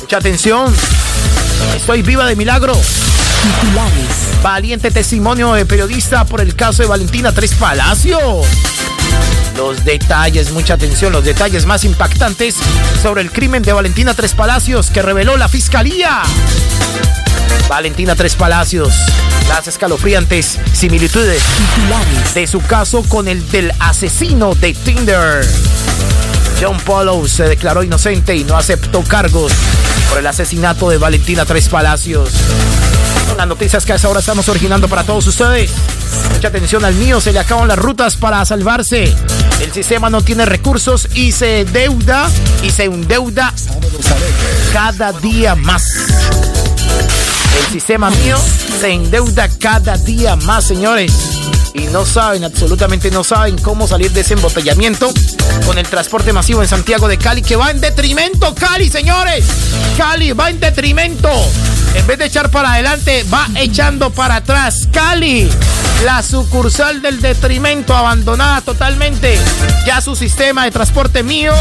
Mucha 0.00 0.16
atención. 0.16 0.74
Estoy 1.76 2.02
viva 2.02 2.26
de 2.26 2.34
milagro. 2.34 2.72
Titulares. 3.42 4.42
Valiente 4.42 4.90
testimonio 4.90 5.52
de 5.52 5.64
periodista 5.64 6.24
por 6.24 6.40
el 6.40 6.56
caso 6.56 6.82
de 6.82 6.88
Valentina 6.88 7.30
Tres 7.30 7.54
Palacios. 7.54 8.44
Los 9.56 9.84
detalles, 9.84 10.50
mucha 10.50 10.74
atención, 10.74 11.12
los 11.12 11.24
detalles 11.24 11.64
más 11.64 11.84
impactantes 11.84 12.56
sobre 13.00 13.22
el 13.22 13.30
crimen 13.30 13.62
de 13.62 13.72
Valentina 13.72 14.14
Tres 14.14 14.34
Palacios 14.34 14.90
que 14.90 15.00
reveló 15.00 15.36
la 15.36 15.48
fiscalía. 15.48 16.22
Valentina 17.68 18.16
Tres 18.16 18.34
Palacios, 18.34 18.92
las 19.48 19.68
escalofriantes 19.68 20.58
similitudes 20.72 21.40
Titulares. 21.56 22.34
de 22.34 22.48
su 22.48 22.60
caso 22.62 23.04
con 23.04 23.28
el 23.28 23.48
del 23.52 23.72
asesino 23.78 24.56
de 24.56 24.74
Tinder. 24.74 25.46
John 26.60 26.78
Polo 26.80 27.26
se 27.26 27.44
declaró 27.44 27.82
inocente 27.82 28.36
y 28.36 28.44
no 28.44 28.56
aceptó 28.56 29.02
cargos 29.02 29.52
por 30.10 30.18
el 30.18 30.26
asesinato 30.26 30.90
de 30.90 30.98
Valentina 30.98 31.46
Tres 31.46 31.68
Palacios. 31.68 32.30
Las 33.36 33.48
noticias 33.48 33.86
que 33.86 33.94
a 33.94 34.08
hora 34.08 34.20
estamos 34.20 34.48
originando 34.50 34.86
para 34.86 35.04
todos 35.04 35.26
ustedes. 35.26 35.70
Mucha 36.34 36.48
atención 36.48 36.84
al 36.84 36.94
mío, 36.94 37.20
se 37.20 37.32
le 37.32 37.38
acaban 37.38 37.66
las 37.66 37.78
rutas 37.78 38.16
para 38.16 38.44
salvarse. 38.44 39.14
El 39.60 39.72
sistema 39.72 40.10
no 40.10 40.20
tiene 40.20 40.44
recursos 40.44 41.08
y 41.14 41.32
se 41.32 41.64
deuda 41.64 42.28
y 42.62 42.70
se 42.70 42.84
endeuda 42.84 43.54
cada 44.72 45.12
día 45.12 45.54
más. 45.54 46.59
El 47.58 47.72
sistema 47.72 48.10
mío 48.10 48.36
se 48.80 48.90
endeuda 48.92 49.48
cada 49.58 49.96
día 49.96 50.36
más, 50.36 50.64
señores 50.64 51.12
y 51.74 51.86
no 51.86 52.04
saben, 52.04 52.44
absolutamente 52.44 53.10
no 53.10 53.22
saben 53.22 53.56
cómo 53.58 53.86
salir 53.86 54.10
de 54.12 54.22
ese 54.22 54.34
embotellamiento 54.34 55.12
con 55.64 55.78
el 55.78 55.86
transporte 55.86 56.32
masivo 56.32 56.62
en 56.62 56.68
Santiago 56.68 57.06
de 57.08 57.18
Cali, 57.18 57.42
que 57.42 57.56
va 57.56 57.70
en 57.70 57.80
detrimento, 57.80 58.54
Cali, 58.54 58.88
señores. 58.88 59.44
Cali 59.96 60.32
va 60.32 60.50
en 60.50 60.58
detrimento. 60.58 61.30
En 61.94 62.06
vez 62.06 62.18
de 62.18 62.26
echar 62.26 62.50
para 62.50 62.72
adelante, 62.72 63.24
va 63.32 63.46
echando 63.56 64.10
para 64.10 64.36
atrás. 64.36 64.88
Cali, 64.92 65.48
la 66.04 66.22
sucursal 66.22 67.02
del 67.02 67.20
detrimento, 67.20 67.94
abandonada 67.94 68.60
totalmente. 68.62 69.38
Ya 69.86 70.00
su 70.00 70.16
sistema 70.16 70.64
de 70.64 70.70
transporte 70.70 71.22
mío 71.22 71.52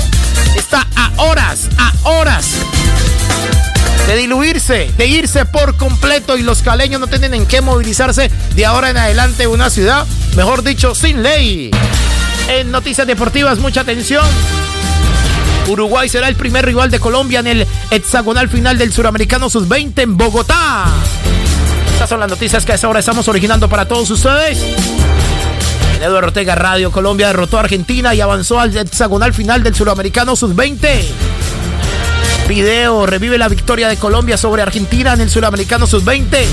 está 0.55 0.87
a 0.95 1.11
horas, 1.21 1.67
a 1.77 2.09
horas 2.09 2.45
de 4.09 4.15
diluirse, 4.15 4.91
de 4.97 5.05
irse 5.05 5.45
por 5.45 5.77
completo 5.77 6.35
y 6.35 6.41
los 6.41 6.63
caleños 6.63 6.99
no 6.99 7.05
tienen 7.05 7.35
en 7.35 7.45
qué 7.45 7.61
movilizarse 7.61 8.31
de 8.55 8.65
ahora 8.65 8.89
en 8.89 8.97
adelante 8.97 9.45
una 9.45 9.69
ciudad, 9.69 10.07
mejor 10.35 10.63
dicho, 10.63 10.95
sin 10.95 11.21
ley. 11.21 11.69
En 12.47 12.71
noticias 12.71 13.05
deportivas, 13.05 13.59
mucha 13.59 13.81
atención. 13.81 14.25
Uruguay 15.67 16.09
será 16.09 16.27
el 16.27 16.35
primer 16.35 16.65
rival 16.65 16.89
de 16.89 16.99
Colombia 16.99 17.41
en 17.41 17.45
el 17.45 17.67
hexagonal 17.91 18.49
final 18.49 18.79
del 18.79 18.91
Suramericano 18.91 19.47
Sub-20 19.47 20.01
en 20.01 20.17
Bogotá. 20.17 20.85
Estas 21.93 22.09
son 22.09 22.19
las 22.19 22.29
noticias 22.31 22.65
que 22.65 22.71
a 22.71 22.75
esta 22.75 22.89
hora 22.89 23.01
estamos 23.01 23.27
originando 23.27 23.69
para 23.69 23.87
todos 23.87 24.09
ustedes. 24.09 24.65
Eduardo 26.01 26.29
Ortega 26.29 26.55
Radio, 26.55 26.91
Colombia 26.91 27.27
derrotó 27.27 27.57
a 27.57 27.59
Argentina 27.59 28.15
y 28.15 28.21
avanzó 28.21 28.59
al 28.59 28.75
hexagonal 28.75 29.35
final 29.35 29.61
del 29.61 29.75
Suramericano 29.75 30.35
Sub-20. 30.35 31.28
Video 32.49 33.05
revive 33.05 33.37
la 33.37 33.47
victoria 33.47 33.87
de 33.87 33.97
Colombia 33.97 34.35
sobre 34.35 34.63
Argentina 34.63 35.13
en 35.13 35.21
el 35.21 35.29
Suramericano 35.29 35.85
Sub-20. 35.85 36.47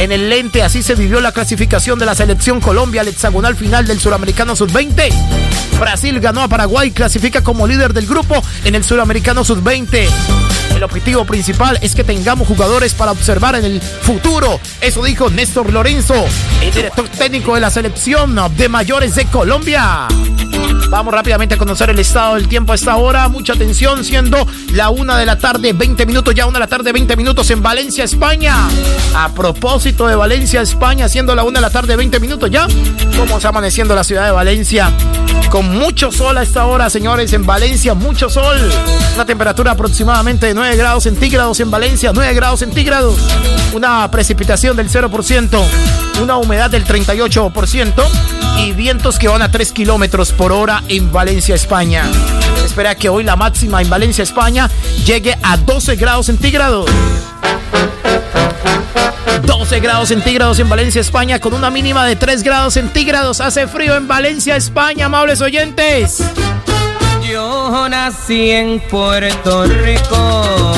En 0.00 0.10
el 0.10 0.28
lente 0.28 0.64
así 0.64 0.82
se 0.82 0.96
vivió 0.96 1.20
la 1.20 1.30
clasificación 1.30 2.00
de 2.00 2.04
la 2.04 2.16
selección 2.16 2.60
Colombia 2.60 3.02
al 3.02 3.08
hexagonal 3.08 3.54
final 3.54 3.86
del 3.86 4.00
Suramericano 4.00 4.56
Sub-20. 4.56 5.08
Brasil 5.78 6.18
ganó 6.18 6.42
a 6.42 6.48
Paraguay, 6.48 6.90
clasifica 6.90 7.44
como 7.44 7.68
líder 7.68 7.92
del 7.92 8.08
grupo 8.08 8.42
en 8.64 8.74
el 8.74 8.82
Suramericano 8.82 9.44
Sub-20. 9.44 10.08
El 10.74 10.82
objetivo 10.82 11.24
principal 11.24 11.78
es 11.80 11.94
que 11.94 12.02
tengamos 12.02 12.48
jugadores 12.48 12.92
para 12.94 13.12
observar 13.12 13.54
en 13.54 13.66
el 13.66 13.80
futuro. 13.80 14.58
Eso 14.80 15.04
dijo 15.04 15.30
Néstor 15.30 15.72
Lorenzo, 15.72 16.26
el 16.60 16.74
director 16.74 17.08
técnico 17.08 17.54
de 17.54 17.60
la 17.60 17.70
selección 17.70 18.36
de 18.56 18.68
mayores 18.68 19.14
de 19.14 19.26
Colombia. 19.26 20.08
Vamos 20.90 21.12
rápidamente 21.12 21.54
a 21.54 21.58
conocer 21.58 21.90
el 21.90 21.98
estado 21.98 22.36
del 22.36 22.48
tiempo 22.48 22.72
a 22.72 22.74
esta 22.74 22.96
hora. 22.96 23.28
Mucha 23.28 23.52
atención, 23.52 24.04
siendo 24.04 24.46
la 24.72 24.88
una 24.88 25.18
de 25.18 25.26
la 25.26 25.36
tarde, 25.36 25.74
20 25.74 26.06
minutos, 26.06 26.34
ya 26.34 26.46
una 26.46 26.58
de 26.58 26.60
la 26.60 26.66
tarde, 26.66 26.92
20 26.92 27.14
minutos 27.14 27.50
en 27.50 27.62
Valencia, 27.62 28.04
España. 28.04 28.68
A 29.14 29.28
propósito 29.28 30.06
de 30.06 30.16
Valencia, 30.16 30.62
España, 30.62 31.08
siendo 31.08 31.34
la 31.34 31.44
una 31.44 31.58
de 31.58 31.66
la 31.66 31.70
tarde, 31.70 31.94
20 31.94 32.18
minutos 32.20 32.50
ya. 32.50 32.66
¿Cómo 33.18 33.36
está 33.36 33.50
amaneciendo 33.50 33.94
la 33.94 34.02
ciudad 34.02 34.24
de 34.24 34.30
Valencia? 34.30 34.90
Con 35.50 35.78
mucho 35.78 36.10
sol 36.10 36.38
a 36.38 36.42
esta 36.42 36.64
hora, 36.64 36.88
señores, 36.88 37.32
en 37.34 37.44
Valencia, 37.44 37.92
mucho 37.92 38.30
sol. 38.30 38.56
Una 39.14 39.26
temperatura 39.26 39.72
aproximadamente 39.72 40.46
de 40.46 40.54
9 40.54 40.76
grados 40.76 41.04
centígrados 41.04 41.60
en 41.60 41.70
Valencia, 41.70 42.12
9 42.14 42.34
grados 42.34 42.60
centígrados. 42.60 43.18
Una 43.74 44.10
precipitación 44.10 44.76
del 44.76 44.88
0%, 44.90 45.62
una 46.20 46.36
humedad 46.36 46.70
del 46.70 46.84
38% 46.84 48.04
y 48.58 48.72
vientos 48.72 49.18
que 49.18 49.28
van 49.28 49.42
a 49.42 49.50
3 49.50 49.72
kilómetros 49.72 50.32
por 50.32 50.52
hora 50.52 50.82
en 50.88 51.12
Valencia, 51.12 51.54
España. 51.54 52.04
espera 52.64 52.94
que 52.94 53.08
hoy 53.08 53.24
la 53.24 53.36
máxima 53.36 53.80
en 53.82 53.88
Valencia, 53.88 54.24
España 54.24 54.70
llegue 55.04 55.36
a 55.42 55.56
12 55.56 55.96
grados 55.96 56.26
centígrados. 56.26 56.90
12 59.42 59.80
grados 59.80 60.08
centígrados 60.08 60.58
en 60.58 60.68
Valencia, 60.68 61.00
España, 61.00 61.40
con 61.40 61.54
una 61.54 61.70
mínima 61.70 62.04
de 62.04 62.16
3 62.16 62.42
grados 62.42 62.74
centígrados. 62.74 63.40
Hace 63.40 63.66
frío 63.66 63.96
en 63.96 64.08
Valencia, 64.08 64.56
España, 64.56 65.06
amables 65.06 65.40
oyentes. 65.40 66.22
Yo 67.30 67.88
nací 67.88 68.50
en 68.50 68.80
Puerto 68.80 69.64
Rico. 69.64 70.74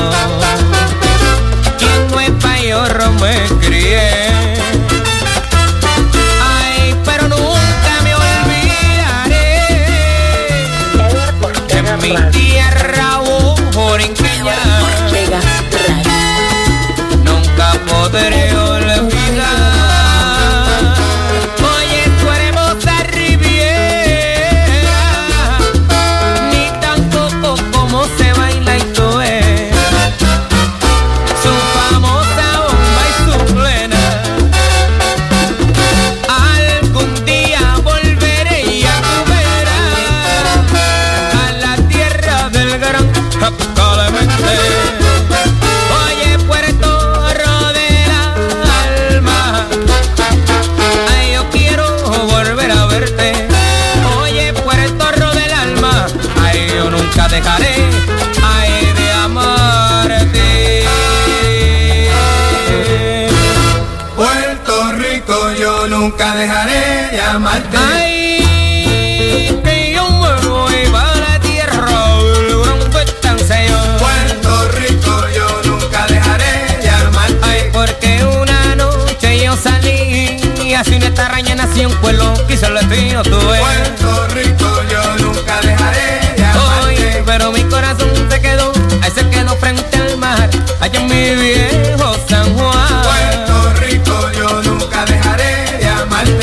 Puerto 82.90 84.26
Rico, 84.34 84.66
yo 84.90 85.24
nunca 85.24 85.60
dejaré 85.60 86.34
de 86.36 86.44
amarte. 86.44 87.22
pero 87.24 87.52
mi 87.52 87.62
corazón 87.62 88.10
se 88.28 88.40
quedó, 88.40 88.72
ahí 89.00 89.10
se 89.14 89.28
quedó 89.30 89.56
frente 89.58 89.96
al 89.96 90.16
mar, 90.18 90.50
allá 90.80 90.98
en 90.98 91.06
mi 91.06 91.40
viejo 91.40 92.16
San 92.28 92.52
Juan. 92.56 93.02
Puerto 93.04 93.74
Rico, 93.80 94.30
yo 94.36 94.62
nunca 94.62 95.04
dejaré 95.04 95.78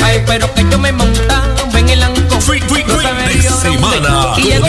Ay, 0.01 0.23
pero 0.25 0.53
que 0.53 0.65
yo 0.71 0.79
me 0.79 0.93
montaba 0.93 1.43
en 1.77 1.89
el 1.89 2.01
ancón. 2.01 2.41
Free, 2.41 2.61
free, 2.61 2.85
no 2.85 2.97
free, 2.97 3.41
semana. 3.41 4.33
Y 4.37 4.43
llegó 4.43 4.67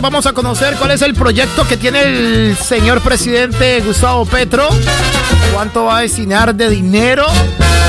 vamos 0.00 0.26
a 0.26 0.32
conocer 0.32 0.76
cuál 0.76 0.92
es 0.92 1.02
el 1.02 1.14
proyecto 1.14 1.66
que 1.66 1.76
tiene 1.76 2.02
el 2.02 2.56
señor 2.56 3.00
presidente 3.00 3.80
Gustavo 3.80 4.24
Petro. 4.26 4.68
¿Cuánto 5.52 5.84
va 5.86 5.98
a 5.98 6.00
destinar 6.02 6.54
de 6.54 6.70
dinero 6.70 7.26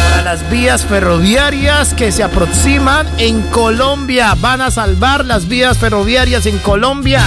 para 0.10 0.24
las 0.24 0.50
vías 0.50 0.86
ferroviarias 0.86 1.94
que 1.94 2.12
se 2.12 2.24
aproximan 2.24 3.08
en 3.18 3.42
Colombia? 3.50 4.36
Van 4.40 4.62
a 4.62 4.72
salvar 4.72 5.26
las 5.26 5.48
vías 5.48 5.78
ferroviarias 5.78 6.46
en 6.48 6.58
Colombia. 6.60 7.24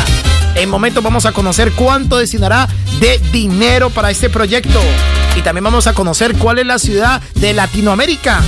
En 0.57 0.68
momento 0.68 1.01
vamos 1.01 1.27
a 1.27 1.33
conocer 1.33 1.73
cuánto 1.73 2.18
destinará 2.18 2.68
de 2.99 3.18
dinero 3.31 3.90
para 3.90 4.11
este 4.11 4.31
proyecto. 4.31 4.81
Y 5.37 5.42
también 5.42 5.64
vamos 5.64 5.87
a 5.87 5.95
conocer 5.95 6.37
cuál 6.37 6.59
es 6.59 6.66
la 6.66 6.79
ciudad 6.79 7.23
de 7.35 7.53
Latinoamérica 7.53 8.40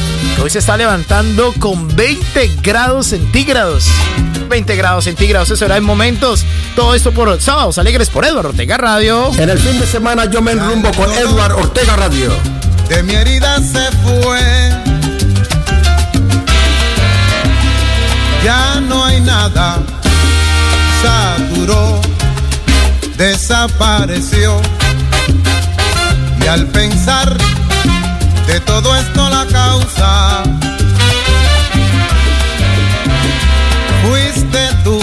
hoy 0.42 0.51
se 0.51 0.59
está 0.59 0.77
levantando 0.77 1.53
con 1.59 1.88
20 1.94 2.59
grados 2.62 3.09
centígrados. 3.09 3.87
20 4.49 4.77
grados 4.77 5.05
centígrados, 5.05 5.49
eso 5.49 5.57
será 5.57 5.77
en 5.77 5.85
momentos. 5.85 6.44
Todo 6.77 6.94
esto 6.94 7.12
por 7.12 7.40
Sábados 7.40 7.79
Alegres 7.79 8.11
por 8.11 8.25
Eduardo 8.25 8.51
Ortega 8.51 8.77
Radio. 8.77 9.31
En 9.38 9.51
el 9.51 9.59
fin 9.59 9.79
de 9.79 9.87
semana 9.87 10.27
yo 10.27 10.42
me 10.42 10.53
enrumbo 10.53 10.90
con 10.92 11.11
Eduardo 11.12 11.59
Ortega 11.59 11.97
Radio. 11.97 12.33
De 12.88 13.03
mi 13.03 13.14
herida 13.14 13.59
se 13.59 13.90
fue. 14.03 14.40
Ya 18.44 18.81
no 18.81 19.05
hay 19.05 19.20
nada. 19.20 19.83
Saturó. 21.03 22.01
Desapareció. 23.16 24.61
Y 26.42 26.47
al 26.47 26.66
pensar 26.66 27.35
de 28.46 28.61
todo 28.61 28.96
esto 28.96 29.28
la 29.30 29.46
causa. 29.46 30.42
Fuiste 34.02 34.68
tú, 34.83 34.98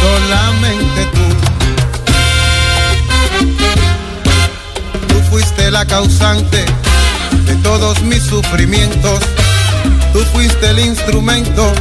solamente 0.00 1.06
tú. 1.16 1.26
Tú 5.08 5.20
fuiste 5.30 5.70
la 5.70 5.84
causante 5.84 6.64
de 7.46 7.54
todos 7.56 8.02
mis 8.02 8.22
sufrimientos, 8.22 9.20
tú 10.12 10.20
fuiste 10.32 10.70
el 10.70 10.80
instrumento 10.80 11.72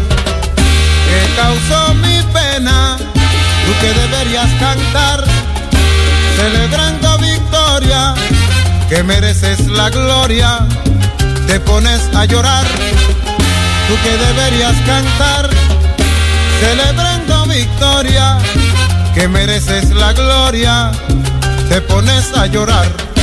que 1.07 1.19
causó 1.35 1.93
mi 1.95 2.21
pena, 2.33 2.97
tú 2.97 3.71
que 3.81 3.93
deberías 3.93 4.49
cantar 4.59 5.23
celebrando 6.37 7.17
victoria, 7.17 8.13
que 8.89 9.03
mereces 9.03 9.67
la 9.67 9.89
gloria, 9.89 10.59
te 11.47 11.59
pones 11.59 12.01
a 12.15 12.25
llorar, 12.25 12.65
tú 13.87 13.95
que 14.03 14.17
deberías 14.17 14.75
cantar 14.85 15.49
celebrando 16.61 17.45
victoria, 17.45 18.37
que 19.13 19.27
mereces 19.27 19.89
la 19.91 20.13
gloria, 20.13 20.91
te 21.69 21.81
pones 21.81 22.33
a 22.33 22.47
llorar. 22.47 23.16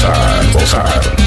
Pone 0.00 0.64
a 0.64 1.19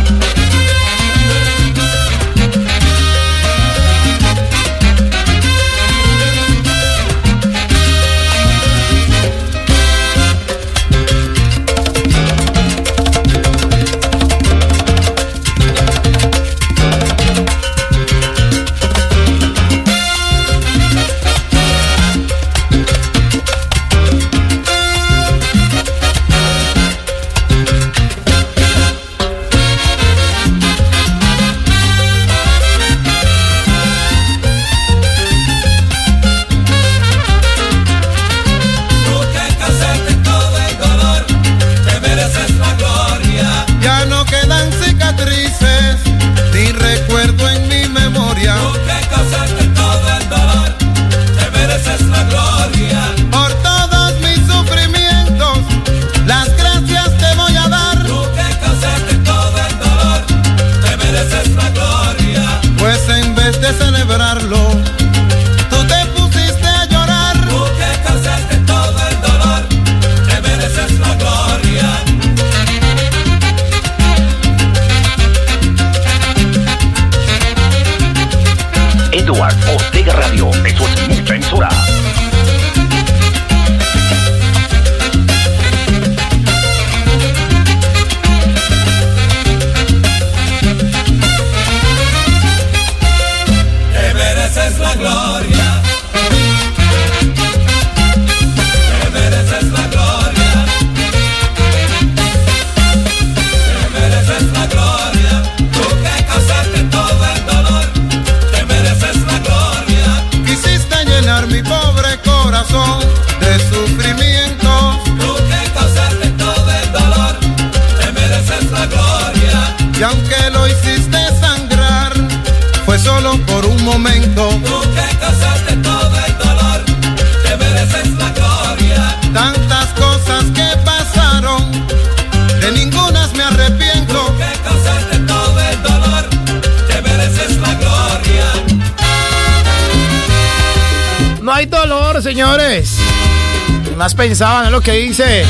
lo 144.43 144.81
que 144.81 144.91
dice 144.91 145.45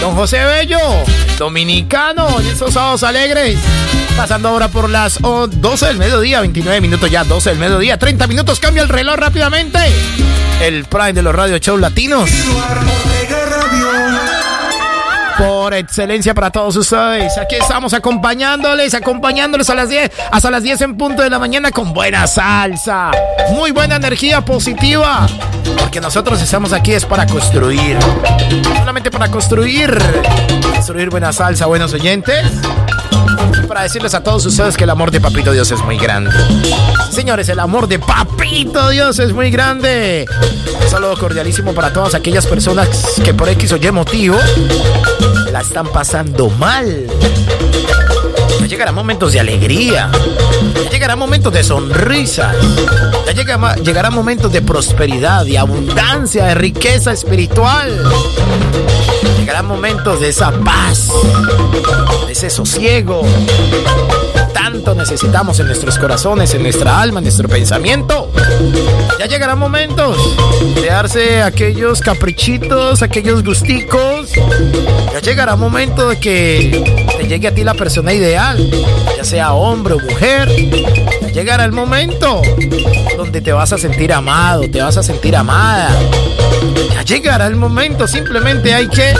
don 0.00 0.14
José 0.14 0.44
Bello, 0.44 0.78
dominicano, 1.38 2.38
en 2.38 2.46
estos 2.46 2.74
sábados 2.74 3.02
alegres. 3.02 3.58
Pasando 4.16 4.50
ahora 4.50 4.68
por 4.68 4.88
las 4.88 5.18
oh, 5.22 5.48
12 5.48 5.86
del 5.86 5.98
mediodía, 5.98 6.40
29 6.40 6.80
minutos 6.80 7.10
ya, 7.10 7.24
12 7.24 7.50
del 7.50 7.58
mediodía, 7.58 7.98
30 7.98 8.28
minutos, 8.28 8.60
cambia 8.60 8.84
el 8.84 8.88
reloj 8.88 9.16
rápidamente. 9.16 9.80
El 10.62 10.84
Prime 10.84 11.14
de 11.14 11.22
los 11.22 11.34
Radio 11.34 11.58
Show 11.58 11.78
Latinos. 11.78 12.30
Por 15.38 15.72
excelencia 15.72 16.34
para 16.34 16.50
todos 16.50 16.76
ustedes. 16.76 17.38
Aquí 17.38 17.54
estamos 17.54 17.94
acompañándoles, 17.94 18.92
acompañándoles 18.94 19.70
a 19.70 19.74
las 19.74 19.88
10, 19.88 20.10
hasta 20.32 20.50
las 20.50 20.62
10 20.62 20.80
en 20.82 20.96
punto 20.96 21.22
de 21.22 21.30
la 21.30 21.38
mañana 21.38 21.70
con 21.70 21.92
buena 21.92 22.26
salsa, 22.26 23.12
muy 23.50 23.70
buena 23.70 23.96
energía 23.96 24.40
positiva. 24.40 25.26
Porque 25.78 26.00
nosotros 26.00 26.42
estamos 26.42 26.72
aquí 26.72 26.92
es 26.92 27.04
para 27.04 27.26
construir. 27.26 27.98
Solamente 28.76 29.10
para 29.10 29.28
construir. 29.30 29.96
Construir 30.72 31.10
buena 31.10 31.32
salsa, 31.32 31.66
buenos 31.66 31.92
oyentes 31.92 32.44
para 33.66 33.82
decirles 33.82 34.14
a 34.14 34.22
todos 34.22 34.44
ustedes 34.46 34.76
que 34.76 34.84
el 34.84 34.90
amor 34.90 35.10
de 35.10 35.20
Papito 35.20 35.52
Dios 35.52 35.70
es 35.70 35.80
muy 35.82 35.98
grande. 35.98 36.30
Señores, 37.10 37.48
el 37.48 37.60
amor 37.60 37.88
de 37.88 37.98
Papito 37.98 38.90
Dios 38.90 39.18
es 39.18 39.32
muy 39.32 39.50
grande. 39.50 40.26
Un 40.82 40.88
saludo 40.88 41.16
cordialísimo 41.18 41.74
para 41.74 41.92
todas 41.92 42.14
aquellas 42.14 42.46
personas 42.46 42.88
que 43.24 43.34
por 43.34 43.48
X 43.48 43.72
o 43.72 43.76
Y 43.76 43.90
motivo 43.90 44.36
la 45.52 45.60
están 45.60 45.86
pasando 45.88 46.50
mal. 46.50 47.06
Llegarán 48.68 48.94
momentos 48.94 49.32
de 49.32 49.40
alegría. 49.40 50.10
Ya 50.84 50.90
llegarán 50.90 51.18
momentos 51.18 51.50
de 51.54 51.64
sonrisas. 51.64 52.54
Ya 53.26 53.32
llegará, 53.32 53.74
llegarán 53.76 54.14
momentos 54.14 54.52
de 54.52 54.60
prosperidad, 54.60 55.46
de 55.46 55.56
abundancia, 55.56 56.44
de 56.44 56.54
riqueza 56.54 57.12
espiritual. 57.12 58.04
Llegarán 59.38 59.66
momentos 59.66 60.20
de 60.20 60.28
esa 60.28 60.52
paz, 60.52 61.08
de 62.26 62.32
ese 62.32 62.50
sosiego. 62.50 63.22
Tanto 64.60 64.92
necesitamos 64.96 65.60
en 65.60 65.66
nuestros 65.66 65.98
corazones, 66.00 66.52
en 66.52 66.64
nuestra 66.64 67.00
alma, 67.00 67.20
en 67.20 67.24
nuestro 67.24 67.48
pensamiento. 67.48 68.32
Ya 69.16 69.26
llegarán 69.26 69.56
momentos 69.56 70.16
de 70.74 70.86
darse 70.88 71.42
aquellos 71.42 72.00
caprichitos, 72.00 73.02
aquellos 73.02 73.44
gusticos. 73.44 74.32
Ya 75.12 75.20
llegará 75.20 75.54
momento 75.54 76.08
de 76.08 76.18
que 76.18 77.06
te 77.16 77.28
llegue 77.28 77.46
a 77.46 77.54
ti 77.54 77.62
la 77.62 77.74
persona 77.74 78.12
ideal, 78.12 78.58
ya 79.16 79.24
sea 79.24 79.52
hombre 79.52 79.94
o 79.94 80.00
mujer. 80.00 80.48
Llegará 81.38 81.66
el 81.66 81.70
momento 81.70 82.42
donde 83.16 83.40
te 83.40 83.52
vas 83.52 83.72
a 83.72 83.78
sentir 83.78 84.12
amado, 84.12 84.68
te 84.68 84.82
vas 84.82 84.96
a 84.96 85.04
sentir 85.04 85.36
amada. 85.36 85.88
Ya 86.92 87.02
llegará 87.04 87.46
el 87.46 87.54
momento, 87.54 88.08
simplemente 88.08 88.74
hay 88.74 88.88
que 88.88 89.14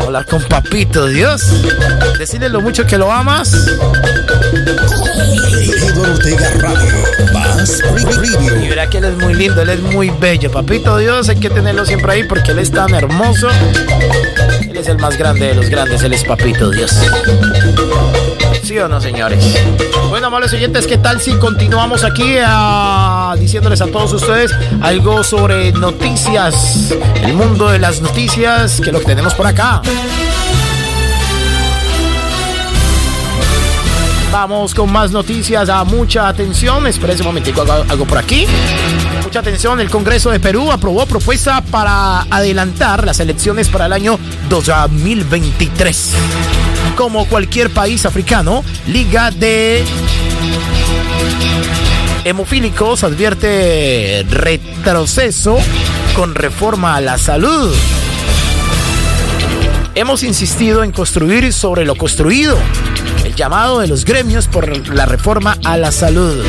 hablar 0.00 0.26
con 0.26 0.42
papito 0.42 1.06
Dios, 1.06 1.44
decirle 2.18 2.48
lo 2.48 2.60
mucho 2.60 2.84
que 2.84 2.98
lo 2.98 3.12
amas. 3.12 3.54
Y 8.60 8.68
verá 8.68 8.90
que 8.90 8.98
él 8.98 9.04
es 9.04 9.16
muy 9.16 9.34
lindo, 9.34 9.62
él 9.62 9.68
es 9.68 9.80
muy 9.80 10.10
bello. 10.10 10.50
Papito 10.50 10.96
Dios, 10.96 11.28
hay 11.28 11.36
que 11.36 11.50
tenerlo 11.50 11.86
siempre 11.86 12.14
ahí 12.14 12.24
porque 12.24 12.50
él 12.50 12.58
es 12.58 12.72
tan 12.72 12.92
hermoso. 12.96 13.48
Él 14.68 14.76
es 14.76 14.88
el 14.88 14.98
más 14.98 15.16
grande 15.16 15.46
de 15.46 15.54
los 15.54 15.70
grandes, 15.70 16.02
él 16.02 16.14
es 16.14 16.24
Papito 16.24 16.68
Dios. 16.72 16.98
¿Sí 18.62 18.78
o 18.78 18.88
no, 18.88 19.00
señores? 19.00 19.58
Bueno, 20.08 20.28
amables 20.28 20.52
oyentes, 20.52 20.86
¿qué 20.86 20.96
tal 20.96 21.20
si 21.20 21.32
continuamos 21.32 22.04
aquí 22.04 22.36
ah, 22.44 23.34
diciéndoles 23.38 23.80
a 23.80 23.86
todos 23.86 24.12
ustedes 24.12 24.54
algo 24.80 25.24
sobre 25.24 25.72
noticias? 25.72 26.94
El 27.22 27.34
mundo 27.34 27.68
de 27.68 27.80
las 27.80 28.00
noticias, 28.00 28.80
que 28.80 28.92
lo 28.92 29.00
que 29.00 29.06
tenemos 29.06 29.34
por 29.34 29.46
acá. 29.46 29.82
Vamos 34.30 34.74
con 34.74 34.90
más 34.90 35.10
noticias. 35.10 35.68
A 35.68 35.84
mucha 35.84 36.28
atención. 36.28 36.86
Espera 36.86 37.12
un 37.14 37.24
momentico, 37.24 37.62
algo 37.62 38.06
por 38.06 38.18
aquí. 38.18 38.46
Mucha 39.22 39.40
atención. 39.40 39.80
El 39.80 39.90
Congreso 39.90 40.30
de 40.30 40.40
Perú 40.40 40.72
aprobó 40.72 41.04
propuesta 41.04 41.62
para 41.62 42.22
adelantar 42.30 43.04
las 43.04 43.20
elecciones 43.20 43.68
para 43.68 43.86
el 43.86 43.92
año 43.92 44.18
2023. 44.48 46.14
Como 46.96 47.26
cualquier 47.26 47.70
país 47.70 48.06
africano, 48.06 48.62
Liga 48.86 49.30
de 49.30 49.84
Hemofílicos 52.24 53.02
advierte 53.02 54.24
retroceso 54.28 55.58
con 56.14 56.34
reforma 56.34 56.94
a 56.96 57.00
la 57.00 57.18
salud. 57.18 57.74
Hemos 59.94 60.22
insistido 60.22 60.84
en 60.84 60.92
construir 60.92 61.52
sobre 61.52 61.84
lo 61.84 61.96
construido. 61.96 62.56
El 63.24 63.34
llamado 63.34 63.80
de 63.80 63.88
los 63.88 64.04
gremios 64.04 64.46
por 64.46 64.88
la 64.88 65.06
reforma 65.06 65.58
a 65.64 65.76
la 65.76 65.90
salud. 65.92 66.42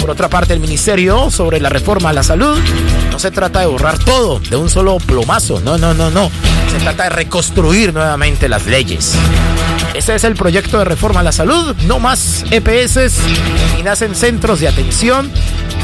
Por 0.00 0.10
otra 0.10 0.28
parte, 0.30 0.54
el 0.54 0.60
ministerio 0.60 1.30
sobre 1.30 1.60
la 1.60 1.68
reforma 1.68 2.08
a 2.08 2.12
la 2.12 2.22
salud 2.22 2.58
no 3.10 3.18
se 3.18 3.30
trata 3.30 3.60
de 3.60 3.66
borrar 3.66 3.98
todo 3.98 4.38
de 4.38 4.56
un 4.56 4.70
solo 4.70 4.96
plomazo. 4.96 5.60
No, 5.60 5.76
no, 5.76 5.92
no, 5.92 6.10
no. 6.10 6.30
Se 6.70 6.78
trata 6.78 7.04
de 7.04 7.10
reconstruir 7.10 7.92
nuevamente 7.92 8.48
las 8.48 8.66
leyes. 8.66 9.12
Ese 9.94 10.14
es 10.14 10.24
el 10.24 10.34
proyecto 10.34 10.78
de 10.78 10.84
reforma 10.84 11.20
a 11.20 11.22
la 11.22 11.32
salud. 11.32 11.76
No 11.86 11.98
más 11.98 12.44
EPS 12.50 13.20
y 13.78 13.82
nacen 13.82 14.14
centros 14.14 14.60
de 14.60 14.68
atención 14.68 15.30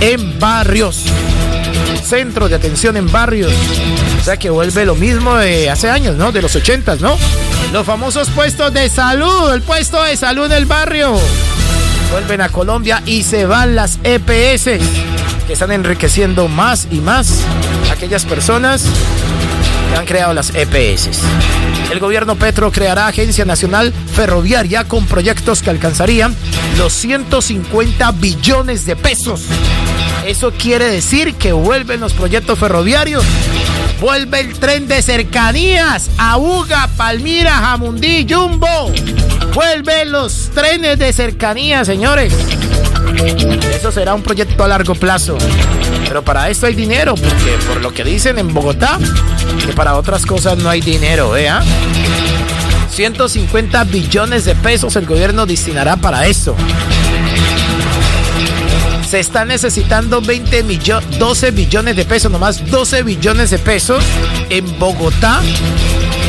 en 0.00 0.38
barrios. 0.38 1.04
Centros 2.02 2.48
de 2.48 2.56
atención 2.56 2.96
en 2.96 3.10
barrios. 3.10 3.52
O 4.20 4.24
sea 4.24 4.36
que 4.38 4.48
vuelve 4.48 4.86
lo 4.86 4.94
mismo 4.94 5.34
de 5.36 5.68
hace 5.68 5.90
años, 5.90 6.16
¿no? 6.16 6.32
De 6.32 6.40
los 6.40 6.56
ochentas, 6.56 7.00
¿no? 7.00 7.18
Los 7.72 7.84
famosos 7.84 8.30
puestos 8.30 8.72
de 8.72 8.88
salud, 8.88 9.52
el 9.52 9.62
puesto 9.62 10.02
de 10.02 10.16
salud 10.16 10.48
del 10.48 10.66
barrio. 10.66 11.18
Vuelven 12.10 12.40
a 12.40 12.48
Colombia 12.48 13.02
y 13.04 13.22
se 13.22 13.46
van 13.46 13.74
las 13.74 13.98
EPS, 14.04 14.64
que 15.46 15.52
están 15.52 15.72
enriqueciendo 15.72 16.48
más 16.48 16.88
y 16.90 17.00
más 17.00 17.40
a 17.90 17.92
aquellas 17.92 18.24
personas 18.24 18.86
que 19.90 19.96
han 19.98 20.06
creado 20.06 20.32
las 20.32 20.52
EPS. 20.54 21.20
El 21.90 22.00
gobierno 22.00 22.36
Petro 22.36 22.70
creará 22.72 23.06
Agencia 23.06 23.44
Nacional 23.44 23.92
Ferroviaria 24.14 24.84
con 24.84 25.06
proyectos 25.06 25.62
que 25.62 25.70
alcanzarían 25.70 26.34
los 26.78 26.92
150 26.92 28.12
billones 28.12 28.86
de 28.86 28.96
pesos. 28.96 29.42
Eso 30.26 30.52
quiere 30.52 30.86
decir 30.86 31.34
que 31.34 31.52
vuelven 31.52 32.00
los 32.00 32.12
proyectos 32.12 32.58
ferroviarios. 32.58 33.24
Vuelve 34.00 34.40
el 34.40 34.58
tren 34.58 34.88
de 34.88 35.00
cercanías 35.00 36.10
a 36.18 36.36
Uga, 36.36 36.88
Palmira, 36.96 37.52
Jamundí, 37.52 38.26
Jumbo. 38.28 38.92
Vuelven 39.56 40.12
los 40.12 40.50
trenes 40.50 40.98
de 40.98 41.14
cercanías, 41.14 41.86
señores. 41.86 42.30
Eso 43.74 43.90
será 43.90 44.14
un 44.14 44.22
proyecto 44.22 44.62
a 44.62 44.68
largo 44.68 44.94
plazo. 44.94 45.38
Pero 46.06 46.22
para 46.22 46.50
esto 46.50 46.66
hay 46.66 46.74
dinero, 46.74 47.14
porque 47.14 47.56
por 47.66 47.80
lo 47.80 47.90
que 47.90 48.04
dicen 48.04 48.38
en 48.38 48.52
Bogotá, 48.52 48.98
que 49.64 49.72
para 49.72 49.96
otras 49.96 50.26
cosas 50.26 50.58
no 50.58 50.68
hay 50.68 50.82
dinero, 50.82 51.30
¿vea? 51.30 51.62
150 52.90 53.84
billones 53.84 54.44
de 54.44 54.54
pesos 54.56 54.94
el 54.96 55.06
gobierno 55.06 55.46
destinará 55.46 55.96
para 55.96 56.26
eso. 56.26 56.54
Se 59.08 59.20
están 59.20 59.48
necesitando 59.48 60.20
20 60.20 60.64
millones, 60.64 61.18
12 61.18 61.52
billones 61.52 61.96
de 61.96 62.04
pesos, 62.04 62.30
nomás 62.30 62.70
12 62.70 63.04
billones 63.04 63.48
de 63.48 63.58
pesos 63.58 64.04
en 64.50 64.78
Bogotá 64.78 65.40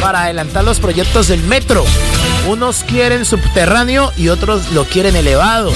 para 0.01 0.23
adelantar 0.23 0.63
los 0.63 0.79
proyectos 0.79 1.27
del 1.27 1.43
metro. 1.43 1.83
Unos 2.47 2.83
quieren 2.83 3.25
subterráneo 3.25 4.11
y 4.17 4.29
otros 4.29 4.71
lo 4.71 4.85
quieren 4.85 5.15
elevado. 5.15 5.71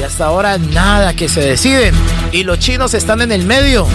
Y 0.00 0.04
hasta 0.04 0.26
ahora 0.26 0.58
nada 0.58 1.14
que 1.14 1.28
se 1.28 1.40
deciden. 1.40 1.94
Y 2.32 2.44
los 2.44 2.58
chinos 2.58 2.94
están 2.94 3.20
en 3.20 3.32
el 3.32 3.44
medio. 3.46 3.86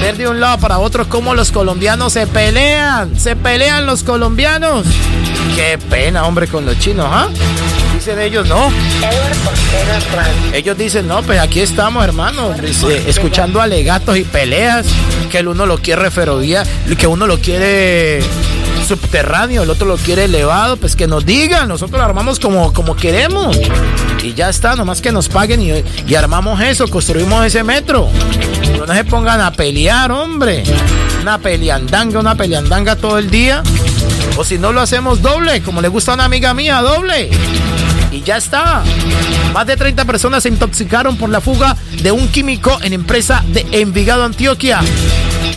Ver 0.00 0.16
de 0.16 0.28
un 0.28 0.40
lado 0.40 0.58
para 0.58 0.78
otro 0.78 1.08
cómo 1.08 1.34
los 1.34 1.52
colombianos 1.52 2.12
se 2.12 2.26
pelean. 2.26 3.18
Se 3.18 3.36
pelean 3.36 3.86
los 3.86 4.02
colombianos. 4.02 4.86
Qué 5.54 5.78
pena, 5.78 6.24
hombre, 6.24 6.48
con 6.48 6.66
los 6.66 6.78
chinos, 6.78 7.06
¿ah? 7.08 7.28
Dicen 7.94 8.18
ellos, 8.18 8.48
no. 8.48 8.70
Ellos 10.52 10.76
dicen, 10.76 11.06
no, 11.06 11.22
pues 11.22 11.38
aquí 11.38 11.60
estamos, 11.60 12.02
hermano. 12.02 12.52
Dice, 12.54 13.08
escuchando 13.08 13.60
alegatos 13.60 14.16
y 14.16 14.24
peleas. 14.24 14.86
Que 15.30 15.38
el 15.38 15.48
uno 15.48 15.66
lo 15.66 15.78
quiere 15.78 16.10
ferrovía, 16.10 16.64
que 16.98 17.06
uno 17.06 17.26
lo 17.26 17.38
quiere 17.38 18.22
subterráneo, 18.84 19.62
el 19.62 19.70
otro 19.70 19.86
lo 19.86 19.96
quiere 19.96 20.24
elevado, 20.24 20.76
pues 20.76 20.96
que 20.96 21.06
nos 21.06 21.24
digan, 21.24 21.68
nosotros 21.68 21.98
lo 21.98 22.04
armamos 22.04 22.38
como, 22.38 22.72
como 22.72 22.96
queremos. 22.96 23.58
Y 24.22 24.34
ya 24.34 24.48
está, 24.48 24.76
nomás 24.76 25.00
que 25.00 25.12
nos 25.12 25.28
paguen 25.28 25.60
y, 25.62 25.72
y 26.06 26.14
armamos 26.14 26.60
eso, 26.60 26.86
construimos 26.88 27.44
ese 27.44 27.62
metro. 27.64 28.08
No, 28.78 28.86
no 28.86 28.94
se 28.94 29.04
pongan 29.04 29.40
a 29.40 29.52
pelear, 29.52 30.10
hombre. 30.12 30.62
Una 31.20 31.38
peleandanga, 31.38 32.18
una 32.18 32.34
peleandanga 32.34 32.96
todo 32.96 33.18
el 33.18 33.30
día. 33.30 33.62
O 34.36 34.44
si 34.44 34.58
no 34.58 34.72
lo 34.72 34.80
hacemos 34.80 35.20
doble, 35.22 35.62
como 35.62 35.80
le 35.80 35.88
gusta 35.88 36.12
a 36.12 36.14
una 36.14 36.24
amiga 36.24 36.54
mía, 36.54 36.80
doble. 36.80 37.30
Y 38.10 38.22
ya 38.22 38.36
está. 38.36 38.82
Más 39.52 39.66
de 39.66 39.76
30 39.76 40.04
personas 40.04 40.42
se 40.42 40.48
intoxicaron 40.48 41.16
por 41.16 41.30
la 41.30 41.40
fuga 41.40 41.76
de 42.02 42.12
un 42.12 42.28
químico 42.28 42.78
en 42.82 42.92
empresa 42.92 43.42
de 43.48 43.66
Envigado, 43.72 44.24
Antioquia. 44.24 44.80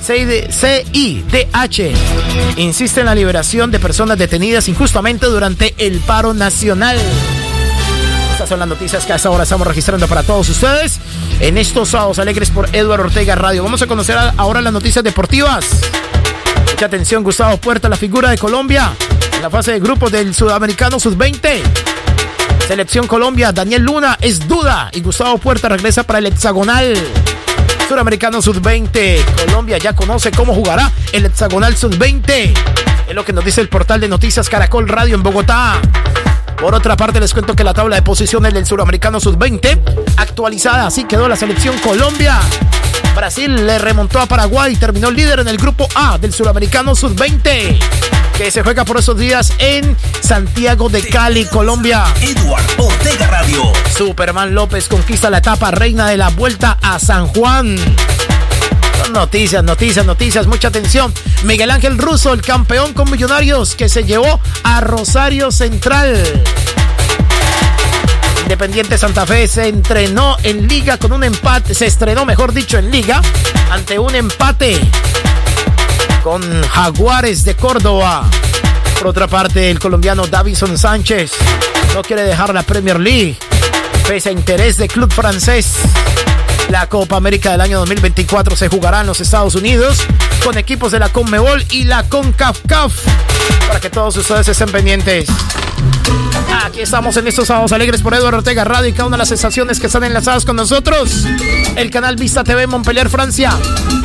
CIDH 0.05 1.95
insiste 2.57 2.99
en 2.99 3.07
la 3.07 3.15
liberación 3.15 3.71
de 3.71 3.79
personas 3.79 4.19
detenidas 4.19 4.67
injustamente 4.67 5.25
durante 5.25 5.73
el 5.79 5.99
paro 5.99 6.35
nacional. 6.35 6.95
Estas 8.34 8.47
son 8.49 8.59
las 8.59 8.67
noticias 8.67 9.03
que 9.03 9.13
hasta 9.13 9.30
ahora 9.30 9.43
estamos 9.43 9.65
registrando 9.65 10.07
para 10.07 10.21
todos 10.21 10.47
ustedes 10.49 10.99
en 11.39 11.57
estos 11.57 11.89
sábados 11.89 12.19
alegres 12.19 12.51
por 12.51 12.69
Eduardo 12.75 13.05
Ortega 13.05 13.34
Radio. 13.34 13.63
Vamos 13.63 13.82
a 13.82 13.88
conocer 13.88 14.15
ahora 14.38 14.61
las 14.61 14.73
noticias 14.73 15.03
deportivas. 15.03 15.65
Mucha 16.69 16.86
atención, 16.86 17.23
Gustavo 17.23 17.57
Puerta, 17.57 17.89
la 17.89 17.97
figura 17.97 18.30
de 18.30 18.38
Colombia 18.38 18.91
en 19.36 19.41
la 19.41 19.49
fase 19.49 19.71
de 19.71 19.80
grupos 19.80 20.11
del 20.11 20.36
Sudamericano 20.36 20.99
Sub-20. 20.99 21.63
Selección 22.67 23.07
Colombia, 23.07 23.51
Daniel 23.51 23.82
Luna 23.82 24.19
es 24.21 24.47
duda 24.47 24.91
y 24.93 25.01
Gustavo 25.01 25.39
Puerta 25.39 25.67
regresa 25.67 26.03
para 26.03 26.19
el 26.19 26.27
hexagonal. 26.27 26.93
Suramericano 27.88 28.41
Sub-20. 28.41 29.23
Colombia 29.45 29.77
ya 29.77 29.93
conoce 29.93 30.31
cómo 30.31 30.53
jugará 30.53 30.91
el 31.11 31.25
hexagonal 31.25 31.77
Sub-20. 31.77 32.53
Es 33.07 33.15
lo 33.15 33.23
que 33.23 33.31
nos 33.31 33.45
dice 33.45 33.61
el 33.61 33.69
portal 33.69 33.99
de 33.99 34.07
noticias 34.07 34.49
Caracol 34.49 34.88
Radio 34.88 35.15
en 35.15 35.23
Bogotá. 35.23 35.79
Por 36.59 36.73
otra 36.73 36.95
parte, 36.97 37.19
les 37.19 37.33
cuento 37.33 37.55
que 37.55 37.63
la 37.63 37.73
tabla 37.73 37.95
de 37.95 38.01
posiciones 38.01 38.53
del 38.53 38.65
Suramericano 38.65 39.19
Sub-20 39.19 40.15
actualizada, 40.17 40.88
así 40.88 41.03
quedó 41.03 41.27
la 41.27 41.36
selección 41.36 41.77
Colombia. 41.79 42.39
Brasil 43.15 43.65
le 43.65 43.77
remontó 43.77 44.19
a 44.19 44.25
Paraguay 44.25 44.73
y 44.73 44.77
terminó 44.77 45.11
líder 45.11 45.39
en 45.41 45.47
el 45.47 45.57
grupo 45.57 45.88
A 45.95 46.17
del 46.17 46.33
Suramericano 46.33 46.95
Sub-20 46.95 48.24
que 48.38 48.51
se 48.51 48.63
juega 48.63 48.83
por 48.83 48.97
esos 48.97 49.17
días 49.17 49.53
en 49.59 49.95
Santiago 50.21 50.89
de 50.89 51.07
Cali, 51.07 51.45
Colombia. 51.45 52.03
Edward 52.21 52.65
Ortega 52.77 53.27
Radio. 53.27 53.71
Superman 53.95 54.53
López 54.53 54.88
conquista 54.88 55.29
la 55.29 55.38
etapa 55.38 55.71
reina 55.71 56.09
de 56.09 56.17
la 56.17 56.29
vuelta 56.29 56.77
a 56.81 56.99
San 56.99 57.27
Juan. 57.27 57.77
Noticias, 59.13 59.63
noticias, 59.63 60.05
noticias, 60.05 60.47
mucha 60.47 60.67
atención. 60.67 61.13
Miguel 61.43 61.71
Ángel 61.71 61.97
Russo, 61.97 62.33
el 62.33 62.41
campeón 62.41 62.93
con 62.93 63.09
Millonarios, 63.09 63.75
que 63.75 63.88
se 63.88 64.03
llevó 64.03 64.39
a 64.63 64.81
Rosario 64.81 65.51
Central. 65.51 66.43
Independiente 68.43 68.97
Santa 68.97 69.25
Fe 69.25 69.47
se 69.47 69.67
entrenó 69.67 70.38
en 70.43 70.67
liga 70.67 70.97
con 70.97 71.13
un 71.13 71.23
empate, 71.23 71.73
se 71.73 71.86
estrenó, 71.86 72.25
mejor 72.25 72.53
dicho, 72.53 72.77
en 72.77 72.91
liga 72.91 73.21
ante 73.71 73.97
un 73.97 74.13
empate 74.13 74.81
con 76.26 76.41
Jaguares 76.63 77.43
de 77.43 77.55
Córdoba. 77.55 78.28
Por 78.97 79.09
otra 79.09 79.28
parte, 79.28 79.69
el 79.69 79.78
colombiano 79.78 80.26
Davison 80.26 80.76
Sánchez 80.76 81.34
no 81.93 82.01
quiere 82.01 82.23
dejar 82.23 82.51
la 82.51 82.63
Premier 82.63 82.99
League, 82.99 83.38
pese 84.07 84.30
a 84.30 84.32
interés 84.32 84.78
de 84.78 84.88
club 84.88 85.13
francés. 85.13 85.76
La 86.70 86.88
Copa 86.88 87.16
América 87.18 87.51
del 87.51 87.61
año 87.61 87.80
2024 87.80 88.55
se 88.55 88.68
jugará 88.70 89.01
en 89.01 89.07
los 89.07 89.22
Estados 89.22 89.55
Unidos 89.55 89.99
con 90.43 90.57
equipos 90.57 90.91
de 90.91 90.99
la 90.99 91.09
Conmebol 91.09 91.63
y 91.70 91.84
la 91.86 92.03
CONCACAF 92.03 92.93
para 93.68 93.80
que 93.80 93.89
todos 93.89 94.18
ustedes 94.18 94.47
estén 94.47 94.70
pendientes. 94.72 95.28
Aquí 96.66 96.82
estamos 96.82 97.16
en 97.18 97.28
estos 97.28 97.47
sábados 97.47 97.72
alegres 97.72 98.01
por 98.01 98.13
Eduardo 98.13 98.39
Ortega 98.39 98.63
Radio 98.63 98.89
y 98.89 98.93
cada 98.93 99.05
una 99.07 99.16
de 99.18 99.20
las 99.20 99.32
estaciones 99.32 99.80
que 99.80 99.88
están 99.88 100.03
enlazadas 100.03 100.43
con 100.45 100.55
nosotros. 100.55 101.26
El 101.76 101.89
canal 101.91 102.16
Vista 102.16 102.43
TV 102.43 102.68
Montpellier, 102.68 103.09
Francia. 103.09 103.51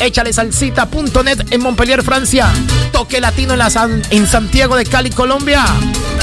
Échale 0.01 0.33
salsita.net 0.33 1.47
en 1.51 1.61
Montpellier, 1.63 2.03
Francia. 2.03 2.49
Toque 2.93 3.21
Latino 3.21 3.55
en, 3.55 3.71
San- 3.71 4.03
en 4.11 4.27
Santiago 4.29 4.77
de 4.77 4.85
Cali, 4.85 5.11
Colombia. 5.11 5.65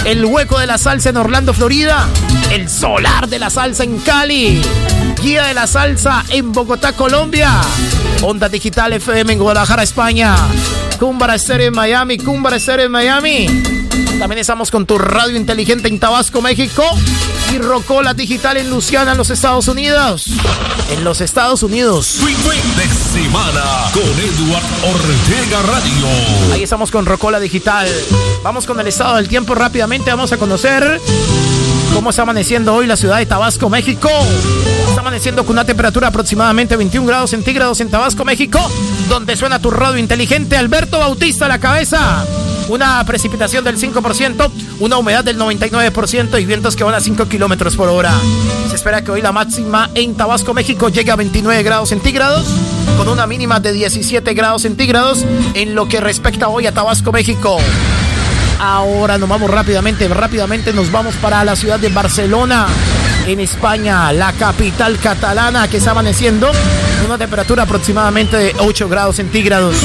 El 0.05 0.23
Hueco 0.23 0.59
de 0.59 0.67
la 0.67 0.77
Salsa 0.77 1.09
en 1.09 1.17
Orlando, 1.17 1.53
Florida. 1.53 2.07
El 2.51 2.69
Solar 2.69 3.27
de 3.27 3.39
la 3.39 3.49
Salsa 3.49 3.83
en 3.83 3.99
Cali. 3.99 4.61
Guía 5.21 5.43
de 5.43 5.53
la 5.53 5.67
Salsa 5.67 6.23
en 6.29 6.51
Bogotá, 6.51 6.93
Colombia. 6.93 7.51
Onda 8.21 8.47
Digital 8.47 8.93
FM 8.93 9.33
en 9.33 9.39
Guadalajara, 9.39 9.83
España. 9.83 10.35
Cúmbara 10.97 11.35
Estéreo 11.35 11.67
en 11.67 11.75
Miami. 11.75 12.17
Cúmbara 12.17 12.55
Estéreo 12.55 12.85
en 12.85 12.91
Miami. 12.91 13.47
También 14.19 14.39
estamos 14.39 14.71
con 14.71 14.85
tu 14.85 14.97
radio 14.97 15.37
inteligente 15.37 15.89
en 15.89 15.99
Tabasco, 15.99 16.41
México. 16.41 16.83
Y 17.53 17.59
Rocola 17.59 18.13
Digital 18.13 18.57
en 18.57 18.69
Luciana, 18.69 19.11
en 19.11 19.17
los 19.17 19.29
Estados 19.29 19.67
Unidos. 19.67 20.25
En 20.89 21.03
los 21.03 21.21
Estados 21.21 21.63
Unidos. 21.63 22.17
Fin 22.19 22.35
de 22.77 23.21
semana 23.21 23.63
con 23.93 24.03
Edward 24.03 24.95
Ortega 24.95 25.61
Radio. 25.63 26.53
Ahí 26.53 26.63
estamos 26.63 26.91
con 26.91 27.05
Rocola 27.05 27.39
Digital. 27.39 27.87
Vamos 28.41 28.65
con 28.65 28.79
el 28.79 28.87
estado 28.87 29.17
del 29.17 29.27
tiempo 29.27 29.53
rápidamente. 29.53 30.09
Vamos 30.11 30.31
a 30.31 30.37
conocer 30.37 31.01
cómo 31.93 32.09
está 32.09 32.23
amaneciendo 32.23 32.73
hoy 32.73 32.87
la 32.87 32.95
ciudad 32.95 33.17
de 33.17 33.25
Tabasco, 33.25 33.69
México. 33.69 34.09
Está 34.89 35.01
amaneciendo 35.01 35.45
con 35.45 35.53
una 35.53 35.65
temperatura 35.65 36.07
aproximadamente 36.07 36.75
21 36.75 37.07
grados 37.07 37.31
centígrados 37.31 37.81
en 37.81 37.89
Tabasco, 37.89 38.25
México, 38.25 38.59
donde 39.09 39.35
suena 39.35 39.59
tu 39.59 39.71
radio 39.71 39.97
inteligente. 39.97 40.57
Alberto 40.57 40.99
Bautista 40.99 41.45
a 41.45 41.47
la 41.47 41.59
cabeza. 41.59 42.25
Una 42.69 43.03
precipitación 43.05 43.63
del 43.63 43.77
5%, 43.77 44.51
una 44.79 44.97
humedad 44.97 45.23
del 45.23 45.37
99% 45.39 46.41
y 46.41 46.45
vientos 46.45 46.75
que 46.75 46.83
van 46.83 46.95
a 46.95 46.99
5 46.99 47.27
kilómetros 47.29 47.75
por 47.77 47.87
hora. 47.87 48.13
Se 48.69 48.75
espera 48.75 49.03
que 49.03 49.11
hoy 49.11 49.21
la 49.21 49.31
máxima 49.31 49.89
en 49.95 50.15
Tabasco, 50.15 50.53
México, 50.53 50.89
llegue 50.89 51.11
a 51.11 51.15
29 51.15 51.63
grados 51.63 51.89
centígrados, 51.89 52.45
con 52.97 53.07
una 53.07 53.25
mínima 53.25 53.61
de 53.61 53.71
17 53.71 54.33
grados 54.33 54.63
centígrados 54.63 55.25
en 55.53 55.75
lo 55.75 55.87
que 55.87 56.01
respecta 56.01 56.49
hoy 56.49 56.67
a 56.67 56.73
Tabasco, 56.73 57.13
México. 57.13 57.57
Ahora 58.59 59.17
nos 59.17 59.29
vamos 59.29 59.51
rápidamente, 59.51 60.07
rápidamente 60.07 60.73
nos 60.73 60.91
vamos 60.91 61.15
para 61.15 61.43
la 61.43 61.55
ciudad 61.55 61.79
de 61.79 61.89
Barcelona, 61.89 62.67
en 63.27 63.41
España, 63.41 64.11
la 64.13 64.31
capital 64.33 64.97
catalana 64.99 65.67
que 65.67 65.77
está 65.77 65.91
amaneciendo. 65.91 66.49
Una 67.05 67.17
temperatura 67.17 67.63
aproximadamente 67.63 68.37
de 68.37 68.55
8 68.57 68.89
grados 68.89 69.17
centígrados, 69.17 69.75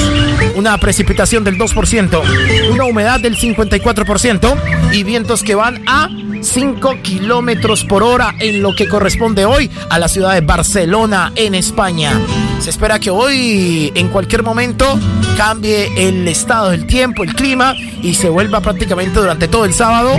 una 0.55 0.77
precipitación 0.77 1.43
del 1.43 1.57
2%, 1.57 2.71
una 2.71 2.85
humedad 2.85 3.19
del 3.19 3.37
54% 3.37 4.93
y 4.93 5.03
vientos 5.03 5.43
que 5.43 5.55
van 5.55 5.83
a 5.87 6.09
5 6.41 7.01
kilómetros 7.01 7.85
por 7.85 8.03
hora 8.03 8.33
en 8.39 8.61
lo 8.61 8.75
que 8.75 8.87
corresponde 8.87 9.45
hoy 9.45 9.69
a 9.89 9.99
la 9.99 10.07
ciudad 10.07 10.33
de 10.33 10.41
Barcelona, 10.41 11.31
en 11.35 11.55
España. 11.55 12.19
Se 12.59 12.69
espera 12.69 12.99
que 12.99 13.09
hoy, 13.09 13.91
en 13.95 14.09
cualquier 14.09 14.43
momento, 14.43 14.99
cambie 15.37 15.91
el 15.97 16.27
estado 16.27 16.71
del 16.71 16.85
tiempo, 16.85 17.23
el 17.23 17.33
clima 17.35 17.75
y 18.01 18.15
se 18.15 18.29
vuelva 18.29 18.61
prácticamente 18.61 19.19
durante 19.19 19.47
todo 19.47 19.65
el 19.65 19.73
sábado 19.73 20.15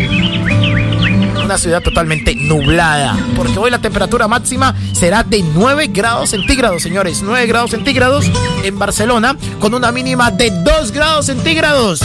una 1.54 1.60
ciudad 1.60 1.82
totalmente 1.82 2.34
nublada. 2.34 3.16
Porque 3.36 3.56
hoy 3.60 3.70
la 3.70 3.78
temperatura 3.78 4.26
máxima 4.26 4.74
será 4.92 5.22
de 5.22 5.40
9 5.40 5.86
grados 5.92 6.30
centígrados, 6.30 6.82
señores. 6.82 7.22
9 7.22 7.46
grados 7.46 7.70
centígrados 7.70 8.26
en 8.64 8.76
Barcelona, 8.76 9.36
con 9.60 9.72
una 9.72 9.92
mínima 9.92 10.32
de 10.32 10.50
2 10.50 10.90
grados 10.90 11.26
centígrados. 11.26 12.00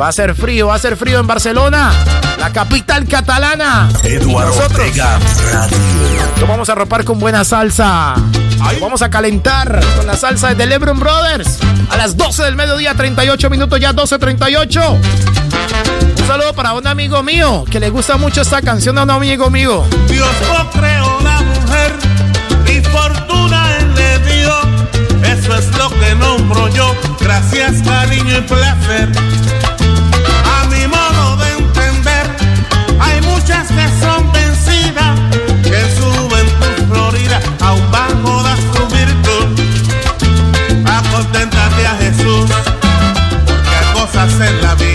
Va 0.00 0.06
a 0.06 0.12
ser 0.12 0.36
frío, 0.36 0.68
va 0.68 0.76
a 0.76 0.78
ser 0.78 0.96
frío 0.96 1.18
en 1.18 1.26
Barcelona, 1.26 1.90
la 2.38 2.52
capital 2.52 3.08
catalana. 3.08 3.88
Nosotros 4.04 4.58
Ortega 4.58 5.18
Radio. 5.50 5.76
lo 6.38 6.46
vamos 6.46 6.68
a 6.68 6.76
ropar 6.76 7.04
con 7.04 7.18
buena 7.18 7.42
salsa. 7.42 8.14
Lo 8.72 8.80
vamos 8.80 9.02
a 9.02 9.10
calentar 9.10 9.80
con 9.96 10.06
la 10.06 10.16
salsa 10.16 10.54
de 10.54 10.66
Lebron 10.66 11.00
Brothers. 11.00 11.58
A 11.90 11.96
las 11.96 12.16
12 12.16 12.44
del 12.44 12.54
mediodía, 12.54 12.94
38 12.94 13.50
minutos 13.50 13.80
ya, 13.80 13.92
12.38. 13.92 15.99
Saludo 16.30 16.54
para 16.54 16.74
un 16.74 16.86
amigo 16.86 17.24
mío 17.24 17.64
que 17.68 17.80
le 17.80 17.90
gusta 17.90 18.16
mucho 18.16 18.42
esta 18.42 18.62
canción 18.62 18.96
a 18.98 19.02
un 19.02 19.10
amigo 19.10 19.50
mío. 19.50 19.84
Dios 20.06 20.28
no 20.46 20.70
creó 20.70 21.20
la 21.24 21.40
mujer, 21.40 21.92
ni 22.66 22.80
fortuna 22.82 23.76
él 23.78 23.94
le 23.96 24.18
dio. 24.20 24.54
Eso 25.24 25.56
es 25.56 25.76
lo 25.76 25.90
que 25.90 26.14
nombro 26.14 26.68
yo. 26.68 26.94
Gracias, 27.18 27.82
cariño 27.82 28.38
y 28.38 28.40
placer. 28.42 29.10
A 30.44 30.68
mi 30.68 30.86
modo 30.86 31.36
de 31.38 31.50
entender, 31.50 32.36
hay 33.00 33.20
muchas 33.22 33.66
que 33.66 33.88
son 34.00 34.30
vencidas, 34.30 35.18
que 35.64 35.80
en 35.80 35.96
su 35.96 36.04
juventud 36.12 36.92
florida 36.92 37.40
aún 37.60 37.90
bajo 37.90 38.40
da 38.44 38.54
su 38.54 38.86
virtud. 38.86 39.64
A 40.86 41.02
contentarte 41.10 41.86
a 41.88 41.96
Jesús, 41.96 42.48
porque 43.46 43.68
hay 43.68 43.92
cosas 43.94 44.32
en 44.34 44.62
la 44.62 44.74
vida. 44.76 44.89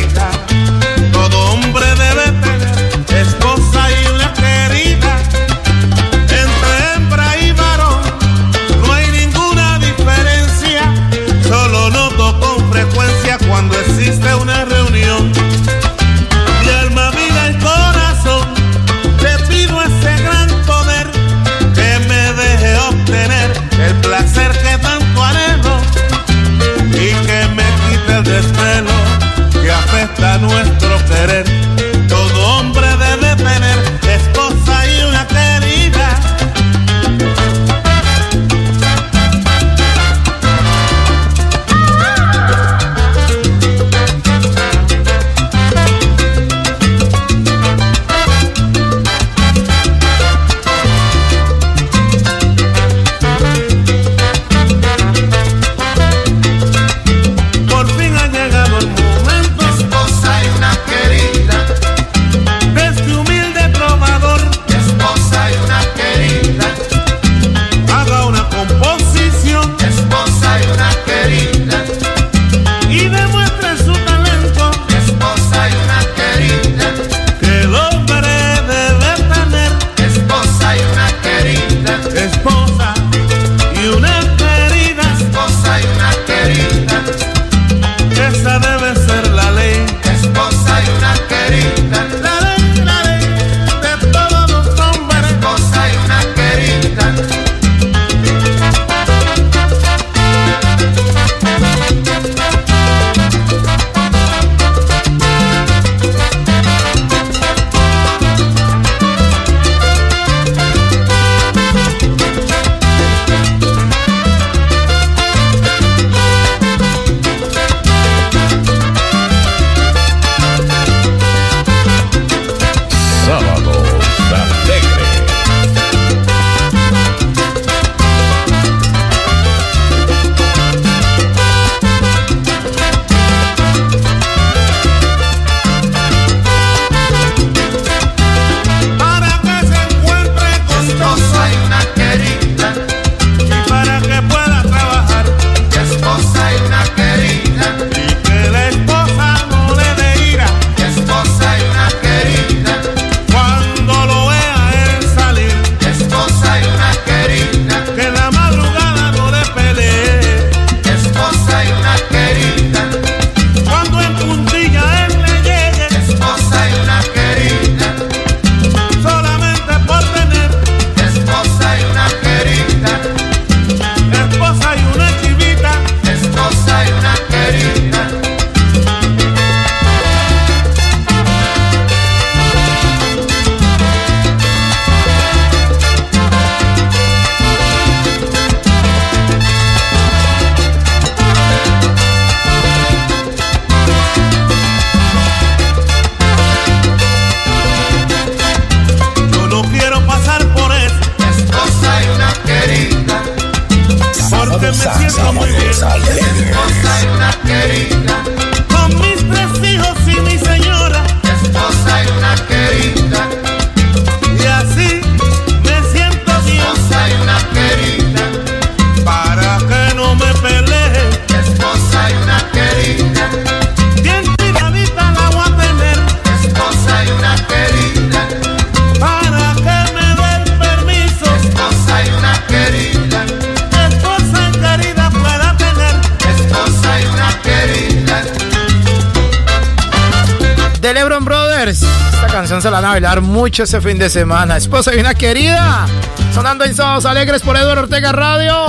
Mucho 243.46 243.62
ese 243.62 243.80
fin 243.80 244.00
de 244.00 244.10
semana. 244.10 244.58
Esposa 244.58 244.96
y 244.96 245.00
una 245.00 245.14
querida. 245.14 245.86
Sonando 246.34 246.64
en 246.66 246.74
Sábados 246.74 247.06
Alegres 247.06 247.43
por 247.43 247.56
Eduardo 247.56 247.84
Ortega 247.84 248.12
Radio. 248.12 248.66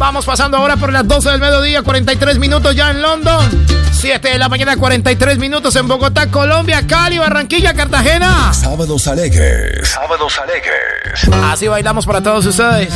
Vamos 0.00 0.24
pasando 0.24 0.56
ahora 0.56 0.76
por 0.76 0.92
las 0.92 1.06
12 1.06 1.30
del 1.30 1.40
mediodía, 1.40 1.82
43 1.82 2.40
minutos 2.40 2.74
ya 2.74 2.90
en 2.90 3.02
London. 3.02 3.66
7 3.92 4.30
de 4.30 4.36
la 4.36 4.48
mañana, 4.48 4.76
43 4.76 5.38
minutos 5.38 5.76
en 5.76 5.86
Bogotá, 5.86 6.26
Colombia, 6.26 6.84
Cali, 6.88 7.18
Barranquilla, 7.18 7.72
Cartagena. 7.72 8.52
Sábados 8.52 9.06
alegres. 9.06 9.88
Sábados 9.88 10.40
alegres. 10.40 11.44
Así 11.44 11.68
bailamos 11.68 12.04
para 12.04 12.20
todos 12.20 12.44
ustedes. 12.46 12.92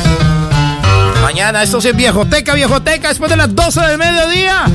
Mañana, 1.21 1.63
esto 1.63 1.79
sí 1.79 1.87
es 1.87 1.95
Viejoteca, 1.95 2.55
Viejoteca, 2.55 3.07
después 3.07 3.31
de 3.31 3.37
las 3.37 3.55
12 3.55 3.79
del 3.79 3.97
mediodía. 3.97 4.65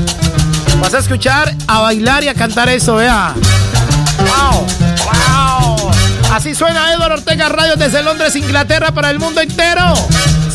Vas 0.79 0.95
a 0.95 0.97
escuchar, 0.97 1.53
a 1.67 1.81
bailar 1.81 2.23
y 2.23 2.29
a 2.29 2.33
cantar 2.33 2.67
eso, 2.67 2.95
vea. 2.95 3.35
¡Wow! 4.17 4.90
Así 6.41 6.55
suena 6.55 6.91
Eduardo 6.91 7.17
Ortega 7.17 7.49
Radio 7.49 7.75
desde 7.75 8.01
Londres, 8.01 8.35
Inglaterra, 8.35 8.91
para 8.91 9.11
el 9.11 9.19
mundo 9.19 9.41
entero. 9.41 9.93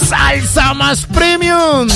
Salsa 0.08 0.74
más 0.74 1.06
premium. 1.06 1.86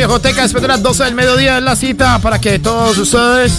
Viejoteca, 0.00 0.40
después 0.44 0.62
de 0.62 0.68
las 0.68 0.82
12 0.82 1.04
del 1.04 1.14
mediodía 1.14 1.58
es 1.58 1.62
la 1.62 1.76
cita 1.76 2.18
para 2.20 2.40
que 2.40 2.58
todos 2.58 2.96
ustedes 2.96 3.52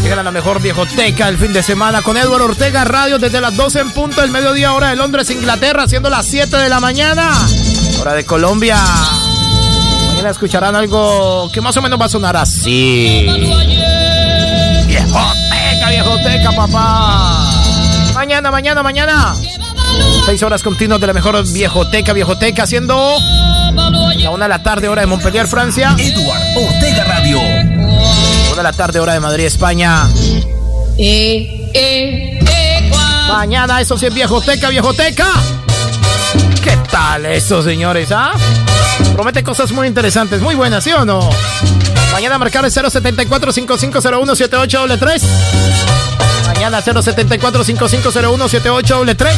lleguen 0.00 0.20
a 0.20 0.22
la 0.22 0.30
mejor 0.30 0.62
Viejoteca 0.62 1.28
el 1.28 1.36
fin 1.36 1.52
de 1.52 1.60
semana 1.60 2.02
con 2.02 2.16
Eduardo 2.16 2.44
Ortega 2.44 2.84
Radio 2.84 3.18
desde 3.18 3.40
las 3.40 3.56
12 3.56 3.80
en 3.80 3.90
punto 3.90 4.20
del 4.20 4.30
mediodía, 4.30 4.72
hora 4.72 4.90
de 4.90 4.96
Londres, 4.96 5.28
Inglaterra, 5.30 5.88
siendo 5.88 6.08
las 6.08 6.26
7 6.26 6.56
de 6.56 6.68
la 6.68 6.78
mañana, 6.78 7.32
hora 8.00 8.14
de 8.14 8.24
Colombia. 8.24 8.78
Mañana 10.10 10.30
escucharán 10.30 10.76
algo 10.76 11.50
que 11.52 11.60
más 11.60 11.76
o 11.76 11.82
menos 11.82 12.00
va 12.00 12.04
a 12.04 12.10
sonar 12.10 12.36
así. 12.36 13.26
Viejoteca, 14.86 15.90
Viejoteca, 15.90 16.52
papá. 16.52 17.50
Mañana, 18.14 18.52
mañana, 18.52 18.84
mañana. 18.84 19.34
Seis 20.26 20.40
horas 20.44 20.62
continuas 20.62 21.00
de 21.00 21.08
la 21.08 21.12
mejor 21.12 21.44
Viejoteca, 21.52 22.12
Viejoteca, 22.12 22.68
siendo 22.68 23.18
la 24.24 24.30
una 24.30 24.46
de 24.46 24.48
la 24.48 24.62
tarde, 24.62 24.88
hora 24.88 25.02
de 25.02 25.06
Montpellier, 25.06 25.46
Francia. 25.46 25.94
Edward 25.98 26.40
Ortega 26.56 27.04
Radio. 27.04 27.38
Una 27.38 28.56
de 28.56 28.62
la 28.62 28.72
tarde, 28.72 28.98
hora 28.98 29.12
de 29.12 29.20
Madrid, 29.20 29.44
España. 29.44 30.08
Mañana, 33.28 33.82
eso 33.82 33.98
sí 33.98 34.06
es 34.06 34.14
Viejoteca, 34.14 34.70
Viejoteca. 34.70 35.28
¿Qué 36.62 36.78
tal 36.90 37.26
eso, 37.26 37.62
señores? 37.62 38.10
¿Ah? 38.12 38.32
Promete 39.12 39.44
cosas 39.44 39.72
muy 39.72 39.86
interesantes, 39.86 40.40
muy 40.40 40.54
buenas, 40.54 40.84
¿sí 40.84 40.92
o 40.92 41.04
no? 41.04 41.28
Mañana 42.10 42.38
marcar 42.38 42.64
el 42.64 42.72
074-5501-7833. 42.72 45.20
Mañana 46.46 46.82
074-5501-7833. 46.82 49.34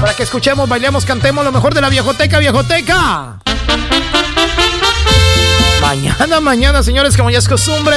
Para 0.00 0.12
que 0.12 0.24
escuchemos, 0.24 0.68
bailemos, 0.68 1.06
cantemos 1.06 1.42
lo 1.44 1.52
mejor 1.52 1.72
de 1.74 1.80
la 1.80 1.88
Viejoteca, 1.88 2.40
Viejoteca. 2.40 3.38
Mañana, 5.88 6.40
mañana, 6.42 6.82
señores, 6.82 7.16
como 7.16 7.30
ya 7.30 7.38
es 7.38 7.48
costumbre. 7.48 7.96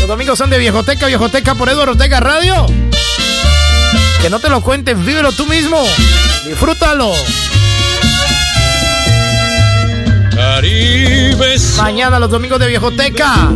Los 0.00 0.08
domingos 0.08 0.36
son 0.36 0.50
de 0.50 0.58
Viejoteca, 0.58 1.06
Viejoteca 1.06 1.54
por 1.54 1.68
Eduardo 1.68 1.92
Ortega 1.92 2.18
Radio. 2.18 2.66
Que 4.20 4.28
no 4.28 4.40
te 4.40 4.48
lo 4.48 4.60
cuenten, 4.60 5.06
vívelo 5.06 5.30
tú 5.30 5.46
mismo. 5.46 5.80
Disfrútalo. 6.44 7.12
Caribes. 10.34 11.76
Mañana 11.76 12.18
los 12.18 12.28
domingos 12.28 12.58
de 12.58 12.66
Viejoteca. 12.66 13.50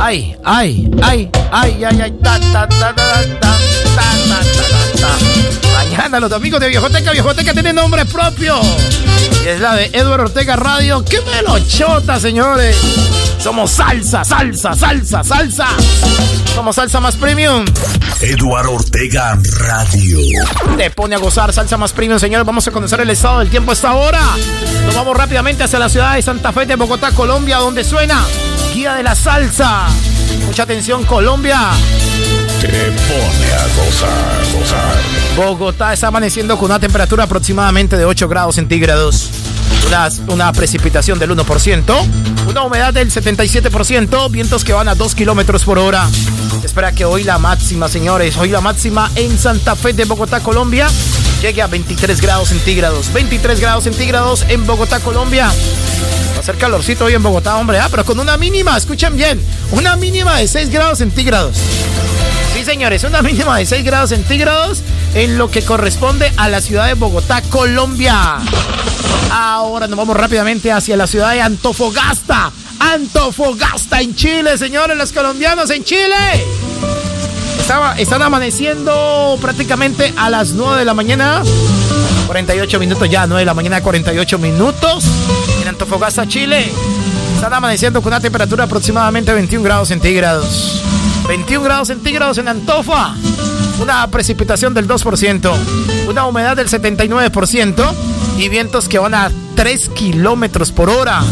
Ay, 0.00 0.36
ay, 0.42 0.90
ay, 1.02 1.30
ay, 1.52 1.84
ay, 1.84 2.00
ay, 2.02 2.14
ta, 2.20 2.40
ta, 2.40 2.68
ta, 2.68 2.92
ta, 2.92 2.94
ta, 2.94 3.24
ta, 3.38 3.58
ta, 3.94 4.40
ta, 4.42 4.83
Mañana 5.74 6.20
los 6.20 6.32
amigos 6.32 6.60
de 6.60 6.68
Viejoteca, 6.68 7.12
Viejoteca 7.12 7.52
tiene 7.52 7.72
nombre 7.72 8.04
propio. 8.06 8.60
Y 9.44 9.48
es 9.48 9.60
la 9.60 9.74
de 9.74 9.90
Edward 9.92 10.22
Ortega 10.22 10.56
Radio. 10.56 11.04
¡Qué 11.04 11.20
melochota, 11.20 12.18
señores! 12.18 12.76
Somos 13.38 13.72
salsa, 13.72 14.24
salsa, 14.24 14.74
salsa, 14.74 15.22
salsa. 15.22 15.66
Somos 16.54 16.76
salsa 16.76 17.00
más 17.00 17.16
premium. 17.16 17.64
Eduardo 18.20 18.72
Ortega 18.72 19.38
Radio. 19.58 20.18
Te 20.78 20.90
pone 20.90 21.16
a 21.16 21.18
gozar 21.18 21.52
salsa 21.52 21.76
más 21.76 21.92
premium, 21.92 22.18
señores. 22.18 22.46
Vamos 22.46 22.66
a 22.66 22.70
conocer 22.70 23.00
el 23.00 23.10
estado 23.10 23.40
del 23.40 23.50
tiempo 23.50 23.72
a 23.72 23.74
esta 23.74 23.92
hora. 23.94 24.22
Nos 24.86 24.94
vamos 24.94 25.16
rápidamente 25.16 25.64
hacia 25.64 25.78
la 25.78 25.88
ciudad 25.88 26.14
de 26.14 26.22
Santa 26.22 26.52
Fe 26.52 26.64
de 26.64 26.76
Bogotá, 26.76 27.10
Colombia, 27.10 27.58
donde 27.58 27.84
suena 27.84 28.24
Guía 28.72 28.94
de 28.94 29.02
la 29.02 29.14
Salsa. 29.14 29.88
Mucha 30.46 30.62
atención, 30.62 31.04
Colombia. 31.04 31.60
Pone 32.74 33.52
a 33.52 33.66
gozar, 33.76 34.44
gozar. 34.52 34.96
Bogotá 35.36 35.92
está 35.92 36.08
amaneciendo 36.08 36.56
con 36.58 36.66
una 36.66 36.80
temperatura 36.80 37.24
aproximadamente 37.24 37.96
de 37.96 38.04
8 38.04 38.28
grados 38.28 38.56
centígrados. 38.56 39.30
Una, 39.86 40.08
una 40.28 40.52
precipitación 40.52 41.18
del 41.18 41.30
1%, 41.30 41.94
una 42.48 42.62
humedad 42.62 42.92
del 42.92 43.12
77%, 43.12 44.30
vientos 44.30 44.64
que 44.64 44.72
van 44.72 44.88
a 44.88 44.94
2 44.94 45.14
kilómetros 45.14 45.64
por 45.64 45.78
hora. 45.78 46.08
Espera 46.64 46.92
que 46.92 47.04
hoy 47.04 47.22
la 47.22 47.38
máxima, 47.38 47.88
señores, 47.88 48.36
hoy 48.38 48.48
la 48.48 48.60
máxima 48.60 49.10
en 49.14 49.38
Santa 49.38 49.76
Fe 49.76 49.92
de 49.92 50.04
Bogotá, 50.04 50.40
Colombia, 50.40 50.88
llegue 51.40 51.62
a 51.62 51.68
23 51.68 52.20
grados 52.20 52.48
centígrados. 52.48 53.12
23 53.12 53.60
grados 53.60 53.84
centígrados 53.84 54.44
en 54.48 54.66
Bogotá, 54.66 54.98
Colombia. 54.98 55.46
Va 56.34 56.40
a 56.40 56.42
ser 56.42 56.56
calorcito 56.56 57.04
hoy 57.04 57.14
en 57.14 57.22
Bogotá, 57.22 57.56
hombre, 57.56 57.78
ah, 57.78 57.88
pero 57.88 58.04
con 58.04 58.18
una 58.18 58.36
mínima, 58.36 58.76
escuchen 58.76 59.16
bien, 59.16 59.40
una 59.70 59.94
mínima 59.96 60.38
de 60.38 60.48
6 60.48 60.70
grados 60.70 60.98
centígrados. 60.98 61.56
Señores, 62.64 63.04
una 63.04 63.20
mínima 63.20 63.58
de 63.58 63.66
6 63.66 63.84
grados 63.84 64.10
centígrados 64.10 64.82
en 65.14 65.36
lo 65.36 65.50
que 65.50 65.62
corresponde 65.62 66.32
a 66.36 66.48
la 66.48 66.62
ciudad 66.62 66.86
de 66.86 66.94
Bogotá, 66.94 67.42
Colombia. 67.50 68.38
Ahora 69.30 69.86
nos 69.86 69.98
vamos 69.98 70.16
rápidamente 70.16 70.72
hacia 70.72 70.96
la 70.96 71.06
ciudad 71.06 71.32
de 71.32 71.42
Antofagasta. 71.42 72.50
Antofagasta 72.80 74.00
en 74.00 74.14
Chile, 74.14 74.56
señores, 74.56 74.96
los 74.96 75.12
colombianos 75.12 75.70
en 75.70 75.84
Chile. 75.84 76.16
Estaba, 77.60 77.98
están 77.98 78.22
amaneciendo 78.22 79.38
prácticamente 79.42 80.14
a 80.16 80.30
las 80.30 80.52
9 80.52 80.78
de 80.78 80.84
la 80.86 80.94
mañana. 80.94 81.42
48 82.26 82.80
minutos 82.80 83.10
ya, 83.10 83.26
9 83.26 83.40
de 83.40 83.46
la 83.46 83.54
mañana, 83.54 83.82
48 83.82 84.38
minutos. 84.38 85.04
En 85.60 85.68
Antofagasta, 85.68 86.26
Chile. 86.26 86.72
Están 87.34 87.52
amaneciendo 87.52 88.00
con 88.00 88.12
una 88.12 88.20
temperatura 88.20 88.64
aproximadamente 88.64 89.34
21 89.34 89.62
grados 89.62 89.88
centígrados. 89.88 90.82
21 91.28 91.64
grados 91.64 91.88
centígrados 91.88 92.38
en 92.38 92.48
Antofa. 92.48 93.14
Una 93.80 94.06
precipitación 94.08 94.74
del 94.74 94.86
2%. 94.86 95.52
Una 96.08 96.26
humedad 96.26 96.56
del 96.56 96.68
79%. 96.68 97.92
Y 98.38 98.48
vientos 98.48 98.88
que 98.88 98.98
van 98.98 99.14
a 99.14 99.30
3 99.54 99.88
kilómetros 99.90 100.72
por 100.72 100.90
hora. 100.90 101.22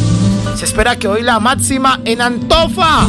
Se 0.57 0.65
espera 0.65 0.97
que 0.97 1.09
hoy 1.09 1.23
la 1.23 1.41
máxima 1.41 2.01
en 2.05 2.21
Antofa 2.21 3.07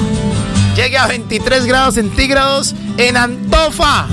llegue 0.75 0.97
a 0.97 1.07
23 1.07 1.65
grados 1.65 1.95
centígrados 1.95 2.73
en 2.97 3.17
Antofa. 3.17 4.07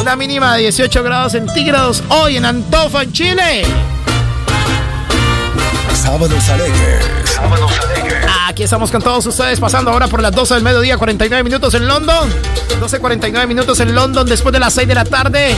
Una 0.00 0.16
mínima 0.16 0.54
de 0.54 0.62
18 0.62 1.02
grados 1.02 1.32
centígrados 1.32 2.02
hoy 2.08 2.36
en 2.36 2.44
Antofa, 2.44 3.02
en 3.02 3.12
Chile. 3.12 3.64
Sábados 5.94 6.48
alegres. 6.48 7.04
Sábados 7.24 7.72
alegres. 7.84 8.15
Aquí 8.56 8.62
estamos 8.62 8.90
con 8.90 9.02
todos 9.02 9.26
ustedes 9.26 9.60
pasando 9.60 9.90
ahora 9.90 10.08
por 10.08 10.22
las 10.22 10.32
12 10.32 10.54
del 10.54 10.62
mediodía, 10.62 10.96
49 10.96 11.44
minutos 11.44 11.74
en 11.74 11.86
London. 11.86 12.32
12, 12.80 13.00
49 13.00 13.46
minutos 13.46 13.78
en 13.80 13.94
London 13.94 14.26
después 14.26 14.50
de 14.50 14.58
las 14.58 14.72
6 14.72 14.88
de 14.88 14.94
la 14.94 15.04
tarde. 15.04 15.54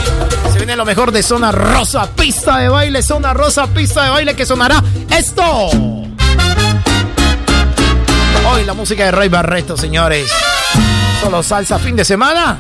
Se 0.50 0.58
viene 0.58 0.74
lo 0.74 0.84
mejor 0.84 1.12
de 1.12 1.22
Zona 1.22 1.52
Rosa, 1.52 2.10
pista 2.10 2.58
de 2.58 2.68
baile, 2.68 3.00
Zona 3.00 3.32
Rosa, 3.34 3.68
pista 3.68 4.02
de 4.02 4.10
baile 4.10 4.34
que 4.34 4.44
sonará 4.44 4.82
esto. 5.16 5.44
Hoy 8.50 8.64
la 8.66 8.74
música 8.74 9.04
de 9.04 9.12
Rey 9.12 9.28
Barreto, 9.28 9.76
señores. 9.76 10.28
Solo 11.22 11.44
salsa 11.44 11.78
fin 11.78 11.94
de 11.94 12.04
semana. 12.04 12.58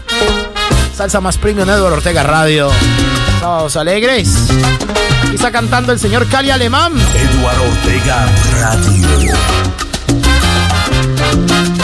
Salsa 0.96 1.20
más 1.20 1.36
premium 1.36 1.68
Edward 1.68 1.94
Ortega 1.94 2.22
Radio. 2.22 2.70
Sábados 3.40 3.76
alegres. 3.76 4.28
Aquí 5.24 5.34
está 5.34 5.50
cantando 5.50 5.90
el 5.90 5.98
señor 5.98 6.28
Cali 6.28 6.52
Alemán. 6.52 6.92
Eduardo 7.16 7.64
Ortega 7.64 8.24
Radio. 8.60 9.34
Que 11.28 11.77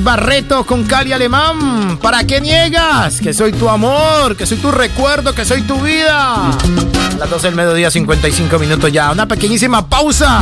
David 0.00 0.04
Barreto 0.04 0.64
con 0.64 0.84
Cali 0.84 1.12
Alemán. 1.12 1.98
¿Para 2.00 2.24
qué 2.24 2.40
niegas? 2.40 3.20
Que 3.20 3.34
soy 3.34 3.52
tu 3.52 3.68
amor, 3.68 4.36
que 4.36 4.46
soy 4.46 4.56
tu 4.58 4.70
recuerdo, 4.70 5.34
que 5.34 5.44
soy 5.44 5.62
tu 5.62 5.78
vida. 5.80 6.36
A 6.36 7.16
las 7.18 7.28
12 7.28 7.48
del 7.48 7.56
mediodía, 7.56 7.90
55 7.90 8.58
minutos 8.58 8.90
ya. 8.92 9.10
Una 9.10 9.26
pequeñísima 9.26 9.88
pausa. 9.88 10.40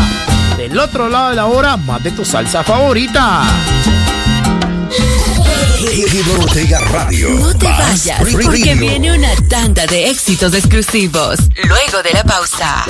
Del 0.56 0.78
otro 0.78 1.08
lado 1.08 1.30
de 1.30 1.36
la 1.36 1.46
hora, 1.46 1.76
más 1.76 2.02
de 2.04 2.12
tu 2.12 2.24
salsa 2.24 2.62
favorita. 2.62 3.44
Radio. 6.92 7.30
No 7.30 7.54
te 7.54 7.66
vayas, 7.66 8.20
porque 8.20 8.74
viene 8.74 9.12
una 9.12 9.34
tanda 9.48 9.86
de 9.86 10.10
éxitos 10.10 10.54
exclusivos. 10.54 11.38
Luego 11.64 12.02
de 12.02 12.12
la 12.12 12.24
pausa. 12.24 12.84